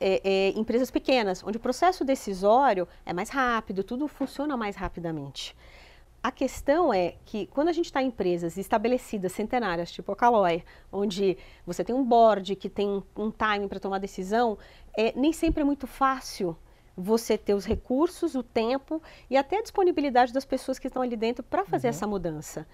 é, 0.00 0.20
é, 0.24 0.48
empresas 0.58 0.90
pequenas, 0.90 1.42
onde 1.44 1.56
o 1.56 1.60
processo 1.60 2.04
decisório 2.04 2.86
é 3.04 3.12
mais 3.12 3.30
rápido, 3.30 3.84
tudo 3.84 4.08
funciona 4.08 4.56
mais 4.56 4.76
rapidamente. 4.76 5.56
A 6.22 6.30
questão 6.30 6.92
é 6.92 7.16
que 7.26 7.46
quando 7.48 7.68
a 7.68 7.72
gente 7.72 7.86
está 7.86 8.02
em 8.02 8.06
empresas 8.06 8.56
estabelecidas, 8.56 9.32
centenárias, 9.32 9.92
tipo 9.92 10.10
a 10.10 10.16
Caloi, 10.16 10.64
onde 10.90 11.36
você 11.66 11.84
tem 11.84 11.94
um 11.94 12.02
board 12.02 12.56
que 12.56 12.70
tem 12.70 12.88
um, 13.14 13.30
time 13.30 13.68
para 13.68 13.78
tomar 13.78 13.98
decisão, 13.98 14.56
é, 14.96 15.12
nem 15.14 15.34
sempre 15.34 15.60
é 15.60 15.64
muito 15.64 15.86
fácil 15.86 16.56
você 16.96 17.36
ter 17.36 17.52
os 17.52 17.66
recursos, 17.66 18.34
o 18.34 18.42
tempo 18.42 19.02
e 19.28 19.36
até 19.36 19.58
a 19.58 19.62
disponibilidade 19.62 20.32
das 20.32 20.46
pessoas 20.46 20.78
que 20.78 20.86
estão 20.86 21.02
ali 21.02 21.16
dentro 21.16 21.42
para 21.42 21.64
fazer 21.64 21.88
uhum. 21.88 21.90
essa 21.90 22.06
mudança. 22.06 22.66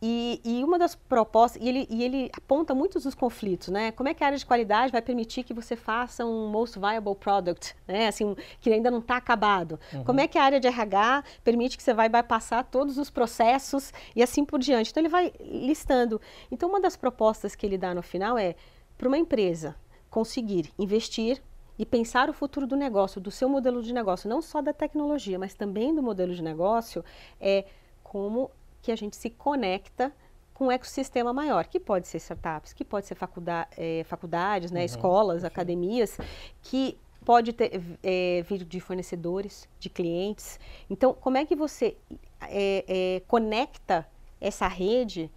E, 0.00 0.40
e, 0.44 0.62
uma 0.62 0.78
das 0.78 0.94
propostas, 0.94 1.60
e 1.60 1.68
ele, 1.68 1.86
e 1.90 2.04
ele, 2.04 2.30
aponta 2.32 2.72
muitos 2.72 3.02
dos 3.02 3.14
conflitos, 3.14 3.68
né? 3.68 3.90
Como 3.90 4.08
é 4.08 4.14
que 4.14 4.22
a 4.22 4.26
área 4.26 4.38
de 4.38 4.46
qualidade 4.46 4.92
vai 4.92 5.02
permitir 5.02 5.42
que 5.42 5.52
você 5.52 5.74
faça 5.74 6.24
um 6.24 6.48
most 6.48 6.78
viable 6.78 7.16
product, 7.16 7.74
né? 7.86 8.06
Assim, 8.06 8.36
que 8.60 8.72
ainda 8.72 8.90
não 8.90 9.00
está 9.00 9.16
acabado? 9.16 9.78
Uhum. 9.92 10.04
Como 10.04 10.20
é 10.20 10.28
que 10.28 10.38
a 10.38 10.44
área 10.44 10.60
de 10.60 10.68
RH 10.68 11.24
permite 11.42 11.76
que 11.76 11.82
você 11.82 11.92
vai 11.92 12.08
bypassar 12.08 12.64
todos 12.70 12.96
os 12.96 13.10
processos 13.10 13.92
e 14.14 14.22
assim 14.22 14.44
por 14.44 14.60
diante? 14.60 14.90
Então 14.90 15.00
ele 15.00 15.08
vai 15.08 15.32
listando. 15.40 16.20
Então 16.50 16.68
uma 16.68 16.80
das 16.80 16.96
propostas 16.96 17.56
que 17.56 17.66
ele 17.66 17.76
dá 17.76 17.92
no 17.92 18.02
final 18.02 18.38
é 18.38 18.54
para 18.96 19.08
uma 19.08 19.18
empresa 19.18 19.74
conseguir 20.08 20.72
investir 20.78 21.42
e 21.78 21.86
pensar 21.86 22.28
o 22.28 22.32
futuro 22.32 22.66
do 22.66 22.76
negócio, 22.76 23.20
do 23.20 23.30
seu 23.30 23.48
modelo 23.48 23.82
de 23.82 23.92
negócio, 23.92 24.28
não 24.28 24.42
só 24.42 24.60
da 24.60 24.72
tecnologia, 24.72 25.38
mas 25.38 25.54
também 25.54 25.94
do 25.94 26.02
modelo 26.02 26.34
de 26.34 26.42
negócio, 26.42 27.04
é 27.40 27.64
como 28.02 28.50
que 28.82 28.92
a 28.92 28.96
gente 28.96 29.16
se 29.16 29.30
conecta 29.30 30.12
com 30.54 30.66
um 30.66 30.72
ecossistema 30.72 31.32
maior, 31.32 31.66
que 31.66 31.78
pode 31.78 32.08
ser 32.08 32.18
startups, 32.18 32.72
que 32.72 32.84
pode 32.84 33.06
ser 33.06 33.14
faculda 33.14 33.68
é, 33.76 34.02
faculdades, 34.04 34.70
né, 34.70 34.80
uhum, 34.80 34.86
escolas, 34.86 35.44
academias, 35.44 36.18
que 36.62 36.98
pode 37.24 37.52
ter, 37.52 37.80
é, 38.02 38.42
vir 38.42 38.64
de 38.64 38.80
fornecedores, 38.80 39.68
de 39.78 39.88
clientes. 39.88 40.58
Então, 40.90 41.14
como 41.14 41.36
é 41.36 41.44
que 41.44 41.54
você 41.54 41.96
é, 42.42 43.22
conecta 43.28 44.06
essa 44.40 44.66
rede 44.66 45.30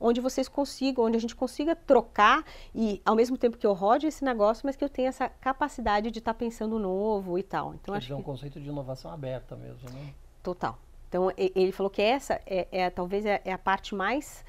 onde 0.00 0.20
vocês 0.20 0.48
consigam, 0.48 1.04
onde 1.04 1.16
a 1.16 1.20
gente 1.20 1.34
consiga 1.34 1.74
trocar 1.74 2.44
e 2.74 3.02
ao 3.04 3.16
mesmo 3.16 3.36
tempo 3.36 3.56
que 3.56 3.66
eu 3.66 3.72
rode 3.72 4.06
esse 4.06 4.24
negócio, 4.24 4.64
mas 4.64 4.76
que 4.76 4.84
eu 4.84 4.88
tenha 4.88 5.08
essa 5.08 5.28
capacidade 5.28 6.10
de 6.10 6.18
estar 6.18 6.34
tá 6.34 6.38
pensando 6.38 6.78
novo 6.78 7.38
e 7.38 7.42
tal. 7.42 7.74
Então 7.74 7.92
Quer 7.92 7.98
acho 7.98 8.06
dizer, 8.06 8.14
que... 8.14 8.20
um 8.20 8.24
conceito 8.24 8.60
de 8.60 8.68
inovação 8.68 9.10
aberta 9.10 9.56
mesmo, 9.56 9.90
né? 9.90 10.14
Total. 10.42 10.78
Então, 11.08 11.32
ele 11.36 11.72
falou 11.72 11.88
que 11.88 12.02
essa 12.02 12.40
é, 12.46 12.68
é 12.70 12.90
talvez 12.90 13.24
é, 13.24 13.40
é, 13.44 13.52
a 13.52 13.58
parte 13.58 13.94
mais 13.94 14.44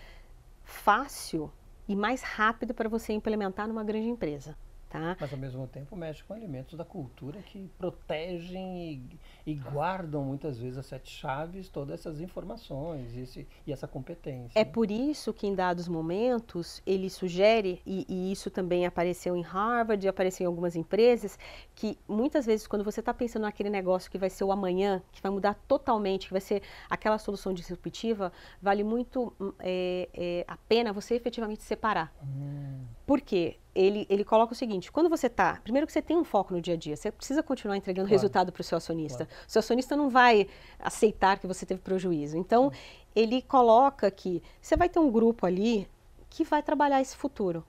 fácil 0.64 1.50
e 1.88 1.96
mais 1.96 2.22
rápida 2.22 2.74
para 2.74 2.90
você 2.90 3.14
implementar 3.14 3.68
numa 3.68 3.84
grande 3.84 4.10
empresa. 4.10 4.58
Tá? 4.90 5.16
Mas 5.20 5.32
ao 5.32 5.38
mesmo 5.38 5.68
tempo 5.68 5.96
mexe 5.96 6.24
com 6.24 6.36
elementos 6.36 6.76
da 6.76 6.84
cultura 6.84 7.40
que 7.44 7.70
protegem 7.78 9.10
e, 9.46 9.52
e 9.52 9.54
guardam 9.54 10.24
muitas 10.24 10.58
vezes 10.58 10.80
as 10.80 10.88
sete 10.88 11.12
chaves, 11.12 11.70
todas 11.70 12.00
essas 12.00 12.20
informações 12.20 13.14
e, 13.16 13.20
esse, 13.20 13.48
e 13.68 13.72
essa 13.72 13.88
competência. 13.88 14.60
É 14.60 14.66
por 14.66 14.90
isso 14.90 15.32
que 15.32 15.46
em 15.46 15.54
dados 15.54 15.88
momentos 15.88 16.82
ele 16.88 17.08
sugere, 17.08 17.80
e, 17.86 18.04
e 18.10 18.32
isso 18.32 18.50
também 18.50 18.88
apareceu 18.88 19.36
em 19.36 19.44
Harvard, 19.44 20.08
apareceu 20.08 20.46
em 20.46 20.48
algumas 20.48 20.76
empresas, 20.76 21.38
que 21.76 21.96
muitas 22.08 22.48
vezes 22.48 22.66
quando 22.66 22.84
você 22.84 23.00
está 23.00 23.14
pensando 23.14 23.44
naquele 23.44 23.70
negócio 23.70 24.10
que 24.10 24.18
vai 24.18 24.30
ser 24.30 24.44
o 24.44 24.52
amanhã, 24.52 25.04
que 25.12 25.22
vai 25.22 25.32
mudar 25.32 25.54
totalmente, 25.68 26.26
que 26.26 26.34
vai 26.34 26.42
ser 26.42 26.64
aquela 26.90 27.20
solução 27.20 27.54
disruptiva, 27.54 28.34
vale 28.60 28.84
muito 28.84 29.32
é, 29.60 30.10
é, 30.14 30.46
a 30.48 30.58
pena 30.58 30.92
você 30.92 31.14
efetivamente 31.14 31.62
separar. 31.62 32.12
Hum. 32.24 32.86
Por 33.10 33.22
quê? 33.22 33.58
ele, 33.80 34.06
ele 34.10 34.24
coloca 34.24 34.54
o 34.54 34.56
seguinte: 34.56 34.92
quando 34.92 35.10
você 35.10 35.28
está, 35.28 35.60
primeiro 35.64 35.88
que 35.88 35.94
você 35.94 36.02
tem 36.02 36.18
um 36.18 36.24
foco 36.24 36.54
no 36.54 36.62
dia 36.62 36.74
a 36.74 36.78
dia, 36.78 36.96
você 36.96 37.12
precisa 37.12 37.42
continuar 37.42 37.78
entregando 37.78 38.08
claro. 38.08 38.20
resultado 38.20 38.52
para 38.52 38.62
o 38.62 38.64
seu 38.64 38.78
acionista. 38.78 39.26
Claro. 39.26 39.44
O 39.48 39.52
seu 39.52 39.60
acionista 39.60 39.96
não 39.96 40.10
vai 40.10 40.48
aceitar 40.78 41.40
que 41.40 41.48
você 41.48 41.66
teve 41.66 41.80
prejuízo. 41.80 42.38
Então, 42.38 42.72
Sim. 42.72 42.78
ele 43.16 43.42
coloca 43.42 44.12
que 44.12 44.44
você 44.62 44.76
vai 44.76 44.90
ter 44.90 45.00
um 45.00 45.10
grupo 45.10 45.46
ali 45.46 45.88
que 46.30 46.44
vai 46.44 46.62
trabalhar 46.62 47.02
esse 47.02 47.16
futuro. 47.16 47.64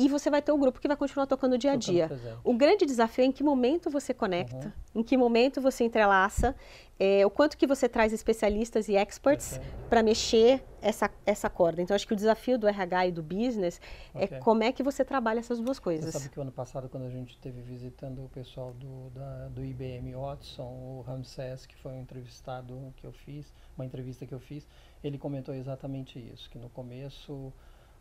E 0.00 0.08
você 0.08 0.30
vai 0.30 0.40
ter 0.40 0.50
um 0.50 0.58
grupo 0.58 0.80
que 0.80 0.88
vai 0.88 0.96
continuar 0.96 1.26
tocando 1.26 1.52
o 1.52 1.58
dia 1.58 1.72
a 1.72 1.76
dia. 1.76 2.10
O 2.42 2.54
grande 2.54 2.86
desafio 2.86 3.22
é 3.22 3.26
em 3.26 3.32
que 3.32 3.44
momento 3.44 3.90
você 3.90 4.14
conecta, 4.14 4.72
uhum. 4.94 5.00
em 5.00 5.02
que 5.02 5.16
momento 5.16 5.60
você 5.60 5.84
entrelaça, 5.84 6.56
é, 6.98 7.24
o 7.24 7.30
quanto 7.30 7.56
que 7.56 7.66
você 7.66 7.88
traz 7.88 8.12
especialistas 8.12 8.88
e 8.88 8.96
experts 8.96 9.60
para 9.88 10.02
mexer 10.02 10.62
essa, 10.82 11.10
essa 11.24 11.50
corda. 11.50 11.82
Então, 11.82 11.94
acho 11.94 12.06
que 12.06 12.12
o 12.12 12.16
desafio 12.16 12.58
do 12.58 12.66
RH 12.66 13.06
e 13.06 13.12
do 13.12 13.22
business 13.22 13.80
é 14.14 14.24
okay. 14.24 14.36
é 14.36 14.40
como 14.40 14.62
é 14.62 14.72
que 14.72 14.82
você 14.82 15.04
trabalha 15.04 15.38
essas 15.38 15.60
duas 15.60 15.78
coisas. 15.78 16.12
Você 16.12 16.18
sabe 16.18 16.30
que 16.30 16.38
o 16.38 16.42
ano 16.42 16.52
passado, 16.52 16.88
quando 16.88 17.04
a 17.04 17.10
gente 17.10 17.30
esteve 17.30 17.60
visitando 17.60 18.24
o 18.24 18.28
pessoal 18.28 18.72
do, 18.72 19.10
da, 19.10 19.48
do 19.48 19.64
IBM 19.64 20.14
Watson, 20.14 20.62
o 20.62 21.04
Ramsés, 21.06 21.66
que 21.66 21.76
foi 21.76 21.92
um 21.92 22.00
entrevistado 22.00 22.94
que 22.96 23.06
eu 23.06 23.12
fiz, 23.12 23.52
uma 23.76 23.84
entrevista 23.84 24.26
que 24.26 24.34
eu 24.34 24.40
fiz, 24.40 24.66
ele 25.02 25.18
comentou 25.18 25.54
exatamente 25.54 26.18
isso, 26.18 26.48
que 26.50 26.58
no 26.58 26.68
começo 26.68 27.52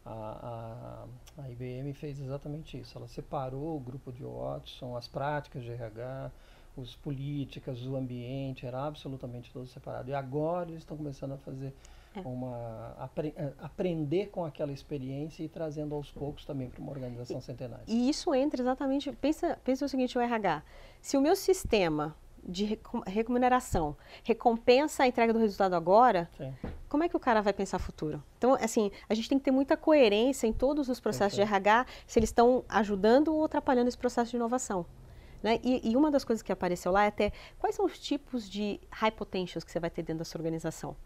a, 0.09 1.05
a, 1.37 1.43
a, 1.43 1.49
IBM 1.51 1.93
fez 1.93 2.19
exatamente 2.19 2.79
isso. 2.79 2.97
Ela 2.97 3.07
separou 3.07 3.77
o 3.77 3.79
grupo 3.79 4.11
de 4.11 4.23
Watson, 4.23 4.97
as 4.97 5.07
práticas 5.07 5.63
de 5.63 5.71
RH, 5.71 6.31
as 6.81 6.95
políticas, 6.95 7.85
o 7.85 7.95
ambiente, 7.95 8.65
era 8.65 8.85
absolutamente 8.85 9.51
todo 9.51 9.67
separado. 9.67 10.09
E 10.09 10.13
agora 10.13 10.69
eles 10.69 10.81
estão 10.81 10.97
começando 10.97 11.33
a 11.33 11.37
fazer 11.37 11.73
é. 12.15 12.21
uma 12.21 12.95
apre, 12.97 13.33
eh, 13.37 13.53
aprender 13.59 14.27
com 14.27 14.43
aquela 14.43 14.71
experiência 14.71 15.43
e 15.43 15.47
trazendo 15.47 15.93
aos 15.93 16.11
poucos 16.11 16.43
também 16.45 16.69
para 16.69 16.81
uma 16.81 16.91
organização 16.91 17.39
centenária. 17.39 17.83
E 17.87 18.09
isso 18.09 18.33
entra 18.33 18.61
exatamente, 18.61 19.11
pensa, 19.11 19.59
pensa 19.63 19.85
o 19.85 19.89
seguinte, 19.89 20.17
o 20.17 20.21
RH, 20.21 20.63
se 21.01 21.17
o 21.17 21.21
meu 21.21 21.35
sistema 21.35 22.15
de 22.43 22.79
remuneração 23.05 23.96
recompensa 24.24 25.03
a 25.03 25.08
entrega 25.08 25.34
do 25.34 25.39
resultado 25.39 25.74
agora, 25.74 26.29
Sim. 26.38 26.53
como 26.88 27.03
é 27.03 27.10
que 27.10 27.15
o 27.15 27.19
cara 27.19 27.41
vai 27.41 27.53
pensar 27.53 27.79
futuro? 27.79 28.24
Então, 28.38 28.53
assim, 28.53 28.91
a 29.08 29.13
gente 29.13 29.29
tem 29.29 29.38
que 29.38 29.46
ter 29.46 29.51
muita 29.51 29.75
coerência 29.77 30.48
em 30.48 30.53
todos 30.53 30.89
os 30.89 31.00
processos 31.00 31.36
de 31.36 31.41
RH, 31.41 31.86
se 32.08 32.19
eles 32.19 32.29
estão 32.29 32.63
ajudando 32.69 33.34
ou 33.34 33.46
atrapalhando 33.46 33.88
esse 33.88 33.98
processo 33.98 34.31
de 34.31 34.38
inovação. 34.38 34.86
Né? 35.41 35.60
E, 35.63 35.89
e, 35.89 35.96
uma 35.96 36.12
das 36.12 36.25
coisas 36.25 36.43
que 36.43 36.51
apareceu 36.51 36.91
lá 36.91 37.05
é 37.05 37.08
até 37.08 37.31
quais 37.58 37.75
são 37.75 37.86
os 37.86 37.98
tipos 37.98 38.50
de 38.50 38.79
high 38.91 39.12
potentials 39.12 39.63
que 39.63 39.72
você 39.72 39.79
vai 39.79 39.89
ter 39.89 40.03
dentro 40.03 40.19
da 40.19 40.25
sua 40.25 40.39
organização. 40.39 40.98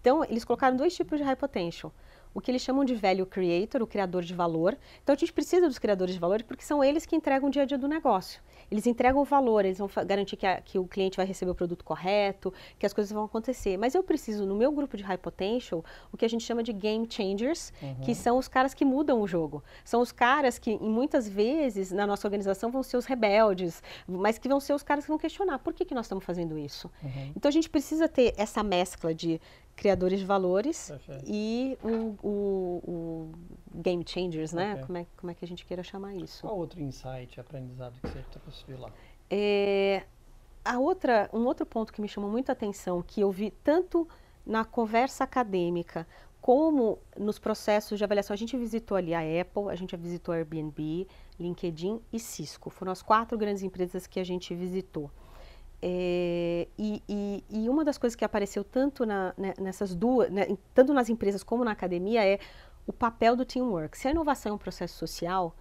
Então, 0.00 0.24
eles 0.24 0.44
colocaram 0.44 0.76
dois 0.76 0.94
tipos 0.94 1.18
de 1.18 1.24
high 1.24 1.36
potential 1.36 1.92
o 2.34 2.40
que 2.40 2.50
eles 2.50 2.62
chamam 2.62 2.84
de 2.84 2.94
value 2.94 3.26
creator, 3.26 3.82
o 3.82 3.86
criador 3.86 4.22
de 4.22 4.34
valor. 4.34 4.76
Então 5.02 5.14
a 5.14 5.18
gente 5.18 5.32
precisa 5.32 5.66
dos 5.66 5.78
criadores 5.78 6.14
de 6.14 6.20
valor 6.20 6.42
porque 6.44 6.64
são 6.64 6.82
eles 6.82 7.06
que 7.06 7.16
entregam 7.16 7.48
o 7.48 7.52
dia 7.52 7.62
a 7.62 7.64
dia 7.64 7.78
do 7.78 7.88
negócio. 7.88 8.40
Eles 8.70 8.86
entregam 8.86 9.20
o 9.20 9.24
valor, 9.24 9.64
eles 9.64 9.78
vão 9.78 9.90
garantir 10.06 10.36
que, 10.36 10.46
a, 10.46 10.60
que, 10.60 10.78
o 10.78 10.86
cliente 10.86 11.16
vai 11.16 11.26
receber 11.26 11.50
o 11.50 11.54
produto 11.54 11.84
correto, 11.84 12.54
que 12.78 12.86
as 12.86 12.92
coisas 12.92 13.12
vão 13.12 13.24
acontecer. 13.24 13.76
Mas 13.76 13.94
eu 13.94 14.02
preciso, 14.02 14.46
no 14.46 14.54
meu 14.54 14.70
grupo 14.70 14.96
de 14.96 15.02
high 15.02 15.18
potential, 15.18 15.84
o 16.12 16.16
que 16.16 16.24
a 16.24 16.28
gente 16.28 16.44
chama 16.44 16.62
de 16.62 16.72
game 16.72 17.06
changers, 17.10 17.72
uhum. 17.82 17.96
que 18.02 18.14
são 18.14 18.38
os 18.38 18.46
caras 18.46 18.72
que 18.72 18.84
mudam 18.84 19.20
o 19.20 19.26
jogo. 19.26 19.62
São 19.84 20.00
os 20.00 20.12
caras 20.12 20.56
que, 20.56 20.78
muitas 20.78 21.28
vezes, 21.28 21.90
na 21.90 22.06
nossa 22.06 22.28
organização, 22.28 22.70
vão 22.70 22.82
ser 22.82 22.96
os 22.96 23.06
rebeldes, 23.06 23.82
mas 24.06 24.38
que 24.38 24.48
vão 24.48 24.60
ser 24.60 24.72
os 24.72 24.84
caras 24.84 25.04
que 25.04 25.08
vão 25.08 25.18
questionar 25.18 25.58
por 25.58 25.74
que, 25.74 25.84
que 25.84 25.94
nós 25.94 26.06
estamos 26.06 26.24
fazendo 26.24 26.56
isso. 26.56 26.88
Uhum. 27.02 27.32
Então 27.34 27.48
a 27.48 27.52
gente 27.52 27.68
precisa 27.68 28.08
ter 28.08 28.34
essa 28.36 28.62
mescla 28.62 29.12
de 29.12 29.40
criadores 29.80 30.20
de 30.20 30.26
valores 30.26 30.92
e 31.26 31.78
o, 31.82 32.14
o, 32.22 32.82
o, 32.84 33.32
game 33.76 34.04
changers, 34.06 34.52
né? 34.52 34.74
Okay. 34.74 34.84
Como, 34.84 34.98
é, 34.98 35.06
como 35.16 35.30
é 35.30 35.34
que 35.34 35.42
a 35.42 35.48
gente 35.48 35.64
queira 35.64 35.82
chamar 35.82 36.14
isso. 36.14 36.42
Qual 36.42 36.58
outro 36.58 36.82
insight, 36.82 37.40
aprendizado 37.40 37.94
que 37.98 38.08
você 38.08 38.22
trouxe 38.30 38.72
lá? 38.74 38.92
É, 39.30 40.04
a 40.62 40.78
outra, 40.78 41.30
um 41.32 41.46
outro 41.46 41.64
ponto 41.64 41.94
que 41.94 42.02
me 42.02 42.08
chamou 42.08 42.30
muito 42.30 42.50
a 42.50 42.52
atenção, 42.52 43.02
que 43.02 43.22
eu 43.22 43.30
vi 43.30 43.50
tanto 43.50 44.06
na 44.44 44.66
conversa 44.66 45.24
acadêmica 45.24 46.06
como 46.42 46.98
nos 47.18 47.38
processos 47.38 47.96
de 47.96 48.04
avaliação, 48.04 48.34
a 48.34 48.36
gente 48.36 48.56
visitou 48.58 48.98
ali 48.98 49.14
a 49.14 49.20
Apple, 49.20 49.70
a 49.70 49.74
gente 49.74 49.96
visitou 49.96 50.34
a 50.34 50.36
Airbnb, 50.36 51.06
LinkedIn 51.38 52.02
e 52.12 52.18
Cisco. 52.18 52.68
Foram 52.68 52.92
as 52.92 53.00
quatro 53.00 53.38
grandes 53.38 53.62
empresas 53.62 54.06
que 54.06 54.20
a 54.20 54.24
gente 54.24 54.54
visitou. 54.54 55.10
É, 55.82 56.68
e, 56.78 57.02
e, 57.08 57.44
e, 57.48 57.68
uma 57.68 57.84
das 57.84 57.96
coisas 57.96 58.14
que 58.14 58.24
apareceu 58.24 58.62
tanto 58.62 59.06
na, 59.06 59.32
né, 59.36 59.54
nessas 59.58 59.94
duas, 59.94 60.30
né, 60.30 60.46
tanto 60.74 60.92
nas 60.92 61.08
empresas 61.08 61.42
como 61.42 61.64
na 61.64 61.70
academia, 61.70 62.24
é 62.24 62.38
o 62.86 62.92
papel 62.92 63.34
do 63.34 63.44
teamwork. 63.44 63.96
Se 63.96 64.08
a 64.08 64.10
inovação 64.10 64.52
é 64.52 64.54
um 64.54 64.58
processo 64.58 64.98
social, 64.98 65.54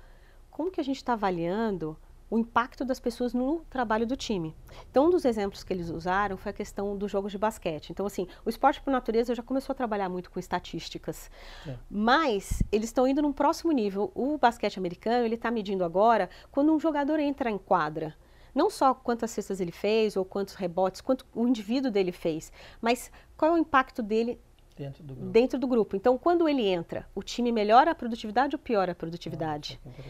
como 0.49 0.71
que 0.71 0.81
a 0.81 0.83
gente 0.83 0.97
está 0.97 1.13
avaliando 1.13 1.97
o 2.29 2.37
impacto 2.37 2.85
das 2.85 2.99
pessoas 2.99 3.33
no 3.33 3.61
trabalho 3.69 4.05
do 4.05 4.15
time? 4.15 4.55
Então, 4.91 5.07
um 5.07 5.09
dos 5.09 5.25
exemplos 5.25 5.63
que 5.63 5.71
eles 5.71 5.89
usaram 5.89 6.37
foi 6.37 6.49
a 6.51 6.53
questão 6.53 6.97
dos 6.97 7.09
jogos 7.09 7.31
de 7.31 7.37
basquete. 7.37 7.91
Então, 7.91 8.05
assim, 8.05 8.27
o 8.45 8.49
esporte 8.49 8.81
por 8.81 8.91
natureza 8.91 9.33
já 9.33 9.41
começou 9.41 9.73
a 9.73 9.75
trabalhar 9.75 10.09
muito 10.09 10.29
com 10.29 10.39
estatísticas, 10.39 11.31
é. 11.65 11.75
mas 11.89 12.61
eles 12.71 12.89
estão 12.89 13.07
indo 13.07 13.21
num 13.21 13.33
próximo 13.33 13.71
nível. 13.71 14.11
O 14.13 14.37
basquete 14.37 14.77
americano, 14.77 15.25
ele 15.25 15.35
está 15.35 15.49
medindo 15.49 15.83
agora 15.83 16.29
quando 16.51 16.73
um 16.73 16.79
jogador 16.79 17.19
entra 17.19 17.49
em 17.49 17.57
quadra. 17.57 18.15
Não 18.53 18.69
só 18.69 18.93
quantas 18.93 19.31
cestas 19.31 19.59
ele 19.59 19.71
fez, 19.71 20.15
ou 20.15 20.25
quantos 20.25 20.55
rebotes, 20.55 21.01
quanto 21.01 21.25
o 21.33 21.47
indivíduo 21.47 21.91
dele 21.91 22.11
fez, 22.11 22.51
mas 22.81 23.11
qual 23.37 23.51
é 23.51 23.53
o 23.55 23.57
impacto 23.57 24.01
dele 24.01 24.39
dentro 24.79 25.03
do 25.03 25.13
grupo. 25.13 25.31
Dentro 25.31 25.59
do 25.59 25.67
grupo. 25.67 25.95
Então, 25.95 26.17
quando 26.17 26.47
ele 26.47 26.65
entra, 26.65 27.07
o 27.13 27.21
time 27.21 27.51
melhora 27.51 27.91
a 27.91 27.95
produtividade 27.95 28.55
ou 28.55 28.59
piora 28.59 28.93
a 28.93 28.95
produtividade? 28.95 29.79
Nossa, 29.85 30.01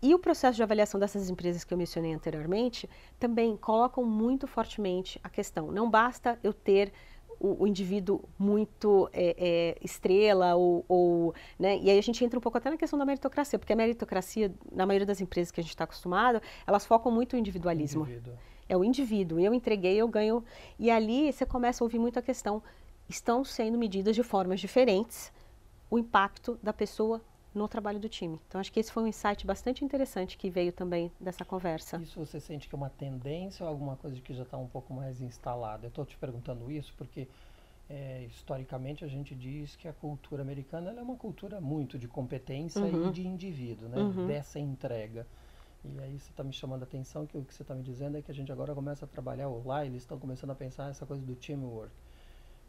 e 0.00 0.14
o 0.14 0.18
processo 0.18 0.56
de 0.56 0.62
avaliação 0.62 1.00
dessas 1.00 1.28
empresas 1.28 1.64
que 1.64 1.74
eu 1.74 1.78
mencionei 1.78 2.12
anteriormente 2.12 2.88
também 3.18 3.56
colocam 3.56 4.04
muito 4.04 4.46
fortemente 4.46 5.18
a 5.24 5.28
questão. 5.28 5.72
Não 5.72 5.90
basta 5.90 6.38
eu 6.42 6.52
ter 6.52 6.92
o, 7.40 7.62
o 7.62 7.66
indivíduo 7.66 8.22
muito 8.38 9.08
é, 9.12 9.34
é, 9.38 9.78
estrela 9.84 10.54
ou, 10.54 10.84
ou, 10.88 11.34
né? 11.58 11.78
E 11.78 11.90
aí 11.90 11.98
a 11.98 12.02
gente 12.02 12.24
entra 12.24 12.38
um 12.38 12.42
pouco 12.42 12.58
até 12.58 12.70
na 12.70 12.76
questão 12.76 12.98
da 12.98 13.04
meritocracia, 13.04 13.58
porque 13.58 13.72
a 13.72 13.76
meritocracia, 13.76 14.52
na 14.72 14.86
maioria 14.86 15.06
das 15.06 15.20
empresas 15.20 15.50
que 15.50 15.60
a 15.60 15.62
gente 15.62 15.70
está 15.70 15.84
acostumado, 15.84 16.40
elas 16.66 16.84
focam 16.84 17.10
muito 17.12 17.34
no 17.34 17.40
individualismo. 17.40 18.02
Indivíduo. 18.02 18.34
É 18.68 18.76
o 18.76 18.84
indivíduo. 18.84 19.40
Eu 19.40 19.54
entreguei, 19.54 19.96
eu 19.96 20.08
ganho. 20.08 20.44
E 20.78 20.90
ali 20.90 21.32
você 21.32 21.46
começa 21.46 21.82
a 21.82 21.84
ouvir 21.84 21.98
muito 21.98 22.18
a 22.18 22.22
questão: 22.22 22.62
estão 23.08 23.44
sendo 23.44 23.78
medidas 23.78 24.14
de 24.14 24.22
formas 24.22 24.60
diferentes 24.60 25.32
o 25.90 25.98
impacto 25.98 26.58
da 26.62 26.72
pessoa 26.72 27.22
no 27.58 27.68
trabalho 27.68 27.98
do 27.98 28.08
time. 28.08 28.40
Então, 28.46 28.60
acho 28.60 28.72
que 28.72 28.80
esse 28.80 28.90
foi 28.92 29.02
um 29.02 29.06
insight 29.06 29.46
bastante 29.46 29.84
interessante 29.84 30.38
que 30.38 30.48
veio 30.48 30.72
também 30.72 31.12
dessa 31.20 31.44
conversa. 31.44 31.98
Isso 31.98 32.18
você 32.18 32.40
sente 32.40 32.68
que 32.68 32.74
é 32.74 32.78
uma 32.78 32.90
tendência 32.90 33.64
ou 33.64 33.68
alguma 33.68 33.96
coisa 33.96 34.20
que 34.20 34.32
já 34.32 34.44
está 34.44 34.56
um 34.56 34.68
pouco 34.68 34.94
mais 34.94 35.20
instalada? 35.20 35.86
Eu 35.86 35.88
estou 35.88 36.06
te 36.06 36.16
perguntando 36.16 36.70
isso 36.70 36.94
porque, 36.96 37.28
é, 37.90 38.24
historicamente, 38.24 39.04
a 39.04 39.08
gente 39.08 39.34
diz 39.34 39.76
que 39.76 39.88
a 39.88 39.92
cultura 39.92 40.42
americana 40.42 40.94
é 40.96 41.02
uma 41.02 41.16
cultura 41.16 41.60
muito 41.60 41.98
de 41.98 42.08
competência 42.08 42.82
uhum. 42.82 43.08
e 43.08 43.12
de 43.12 43.26
indivíduo, 43.26 43.88
né? 43.88 43.98
Uhum. 43.98 44.26
dessa 44.26 44.58
entrega. 44.58 45.26
E 45.84 46.00
aí 46.00 46.18
você 46.18 46.30
está 46.30 46.42
me 46.42 46.52
chamando 46.52 46.82
a 46.82 46.84
atenção 46.84 47.26
que 47.26 47.36
o 47.36 47.44
que 47.44 47.54
você 47.54 47.62
está 47.62 47.74
me 47.74 47.82
dizendo 47.82 48.16
é 48.16 48.22
que 48.22 48.30
a 48.30 48.34
gente 48.34 48.50
agora 48.50 48.74
começa 48.74 49.04
a 49.04 49.08
trabalhar 49.08 49.48
lá, 49.48 49.84
eles 49.84 50.02
estão 50.02 50.18
começando 50.18 50.50
a 50.50 50.54
pensar 50.54 50.90
essa 50.90 51.06
coisa 51.06 51.24
do 51.24 51.36
teamwork. 51.36 51.92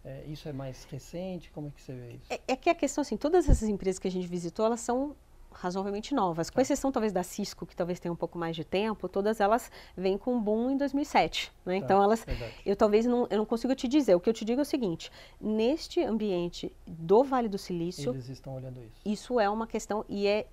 É, 0.03 0.24
isso 0.27 0.48
é 0.48 0.53
mais 0.53 0.86
recente? 0.86 1.51
Como 1.51 1.68
é 1.68 1.72
que 1.72 1.82
você 1.82 1.94
vê 1.94 2.12
isso? 2.13 2.25
É, 2.29 2.39
é, 2.48 2.56
que 2.56 2.70
a 2.70 2.75
questão, 2.75 3.01
assim, 3.01 3.18
todas 3.18 3.50
essas 3.50 3.68
empresas 3.68 4.00
que 4.00 4.08
a 4.08 4.12
gente 4.12 4.27
visitou, 4.27 4.65
elas 4.65 4.79
são 4.79 5.15
razoavelmente 5.51 6.13
novas. 6.13 6.50
Com 6.50 6.56
tá. 6.56 6.62
exceção, 6.62 6.91
talvez, 6.91 7.12
da 7.12 7.24
Cisco, 7.24 7.65
que 7.65 7.75
talvez 7.75 8.00
tenha 8.00 8.12
um 8.12 8.15
pouco 8.15 8.38
mais 8.38 8.56
de 8.56 8.63
tempo, 8.63 9.10
todas 9.10 9.39
elas 9.39 9.72
vêm 9.96 10.18
com 10.18 10.36
um 10.36 10.41
boom 10.41 10.72
em 10.72 10.77
2007. 10.77 11.51
Né? 11.65 11.79
Tá, 11.79 11.86
então, 11.86 12.03
elas, 12.03 12.24
verdade. 12.24 12.53
eu 12.65 12.75
talvez 12.75 13.06
não, 13.06 13.27
eu 13.29 13.38
não 13.38 13.46
consigo 13.46 13.75
te 13.75 13.88
dizer. 13.88 14.15
O 14.15 14.20
que 14.20 14.29
eu 14.29 14.34
te 14.34 14.46
digo 14.46 14.62
é 14.62 14.63
o 14.63 14.65
seguinte, 14.65 15.12
neste 15.39 16.01
ambiente 16.01 16.72
do 16.88 17.24
Vale 17.24 17.50
do 17.50 17.58
Silício... 17.58 18.12
Eles 18.13 18.29
estão 18.29 18.56
olhando 18.56 18.79
isso. 18.84 19.01
Isso 19.06 19.39
é 19.39 19.50
uma 19.50 19.68
questão 19.68 20.06
e 20.08 20.27
é 20.27 20.48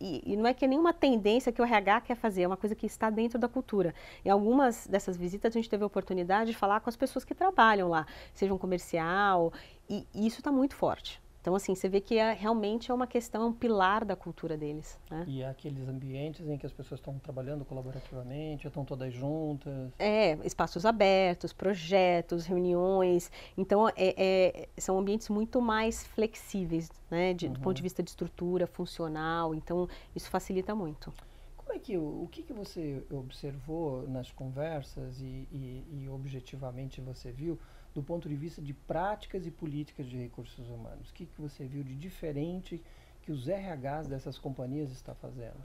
e, 0.00 0.22
e, 0.32 0.36
não 0.36 0.46
é 0.46 0.54
que 0.54 0.64
é 0.64 0.68
nenhuma 0.68 0.92
tendência 0.92 1.50
que 1.50 1.60
o 1.60 1.64
RH 1.64 2.02
quer 2.02 2.16
fazer, 2.16 2.42
é 2.42 2.46
uma 2.46 2.56
coisa 2.56 2.74
que 2.74 2.86
está 2.86 3.08
dentro 3.08 3.38
da 3.38 3.48
cultura. 3.48 3.94
Em 4.24 4.30
algumas 4.30 4.86
dessas 4.86 5.16
visitas, 5.16 5.54
a 5.54 5.58
gente 5.58 5.68
teve 5.68 5.82
a 5.82 5.86
oportunidade 5.86 6.50
de 6.50 6.56
falar 6.56 6.80
com 6.80 6.90
as 6.90 6.96
pessoas 6.96 7.24
que 7.24 7.34
trabalham 7.34 7.88
lá, 7.88 8.06
seja 8.34 8.52
um 8.52 8.58
comercial, 8.58 9.52
e, 9.88 10.06
e 10.14 10.26
isso 10.26 10.40
está 10.40 10.52
muito 10.52 10.74
forte. 10.74 11.20
Então, 11.46 11.54
assim, 11.54 11.76
você 11.76 11.88
vê 11.88 12.00
que 12.00 12.18
é, 12.18 12.32
realmente 12.32 12.90
é 12.90 12.94
uma 12.94 13.06
questão, 13.06 13.42
é 13.44 13.46
um 13.46 13.52
pilar 13.52 14.04
da 14.04 14.16
cultura 14.16 14.56
deles. 14.56 14.98
Né? 15.08 15.24
E 15.28 15.42
é 15.42 15.48
aqueles 15.48 15.86
ambientes 15.86 16.44
em 16.48 16.58
que 16.58 16.66
as 16.66 16.72
pessoas 16.72 16.98
estão 16.98 17.20
trabalhando 17.20 17.64
colaborativamente, 17.64 18.66
estão 18.66 18.84
todas 18.84 19.14
juntas. 19.14 19.92
É, 19.96 20.32
espaços 20.44 20.84
abertos, 20.84 21.52
projetos, 21.52 22.46
reuniões. 22.46 23.30
Então, 23.56 23.88
é, 23.90 23.94
é, 23.96 24.68
são 24.76 24.98
ambientes 24.98 25.28
muito 25.28 25.60
mais 25.60 26.04
flexíveis, 26.04 26.90
né? 27.08 27.32
De, 27.32 27.46
uhum. 27.46 27.52
Do 27.52 27.60
ponto 27.60 27.76
de 27.76 27.82
vista 27.84 28.02
de 28.02 28.10
estrutura, 28.10 28.66
funcional. 28.66 29.54
Então, 29.54 29.88
isso 30.16 30.28
facilita 30.28 30.74
muito. 30.74 31.14
Como 31.56 31.72
é 31.72 31.78
que, 31.78 31.96
o, 31.96 32.24
o 32.24 32.28
que, 32.28 32.42
que 32.42 32.52
você 32.52 33.04
observou 33.08 34.02
nas 34.08 34.32
conversas 34.32 35.20
e, 35.20 35.46
e, 35.52 35.84
e 35.92 36.08
objetivamente 36.08 37.00
você 37.00 37.30
viu 37.30 37.56
do 37.96 38.02
ponto 38.02 38.28
de 38.28 38.36
vista 38.36 38.60
de 38.60 38.74
práticas 38.74 39.46
e 39.46 39.50
políticas 39.50 40.06
de 40.06 40.18
recursos 40.18 40.68
humanos? 40.68 41.08
O 41.08 41.14
que, 41.14 41.24
que 41.24 41.40
você 41.40 41.64
viu 41.64 41.82
de 41.82 41.94
diferente 41.94 42.78
que 43.22 43.32
os 43.32 43.48
RHs 43.48 44.06
dessas 44.06 44.38
companhias 44.38 44.92
estão 44.92 45.14
fazendo? 45.14 45.56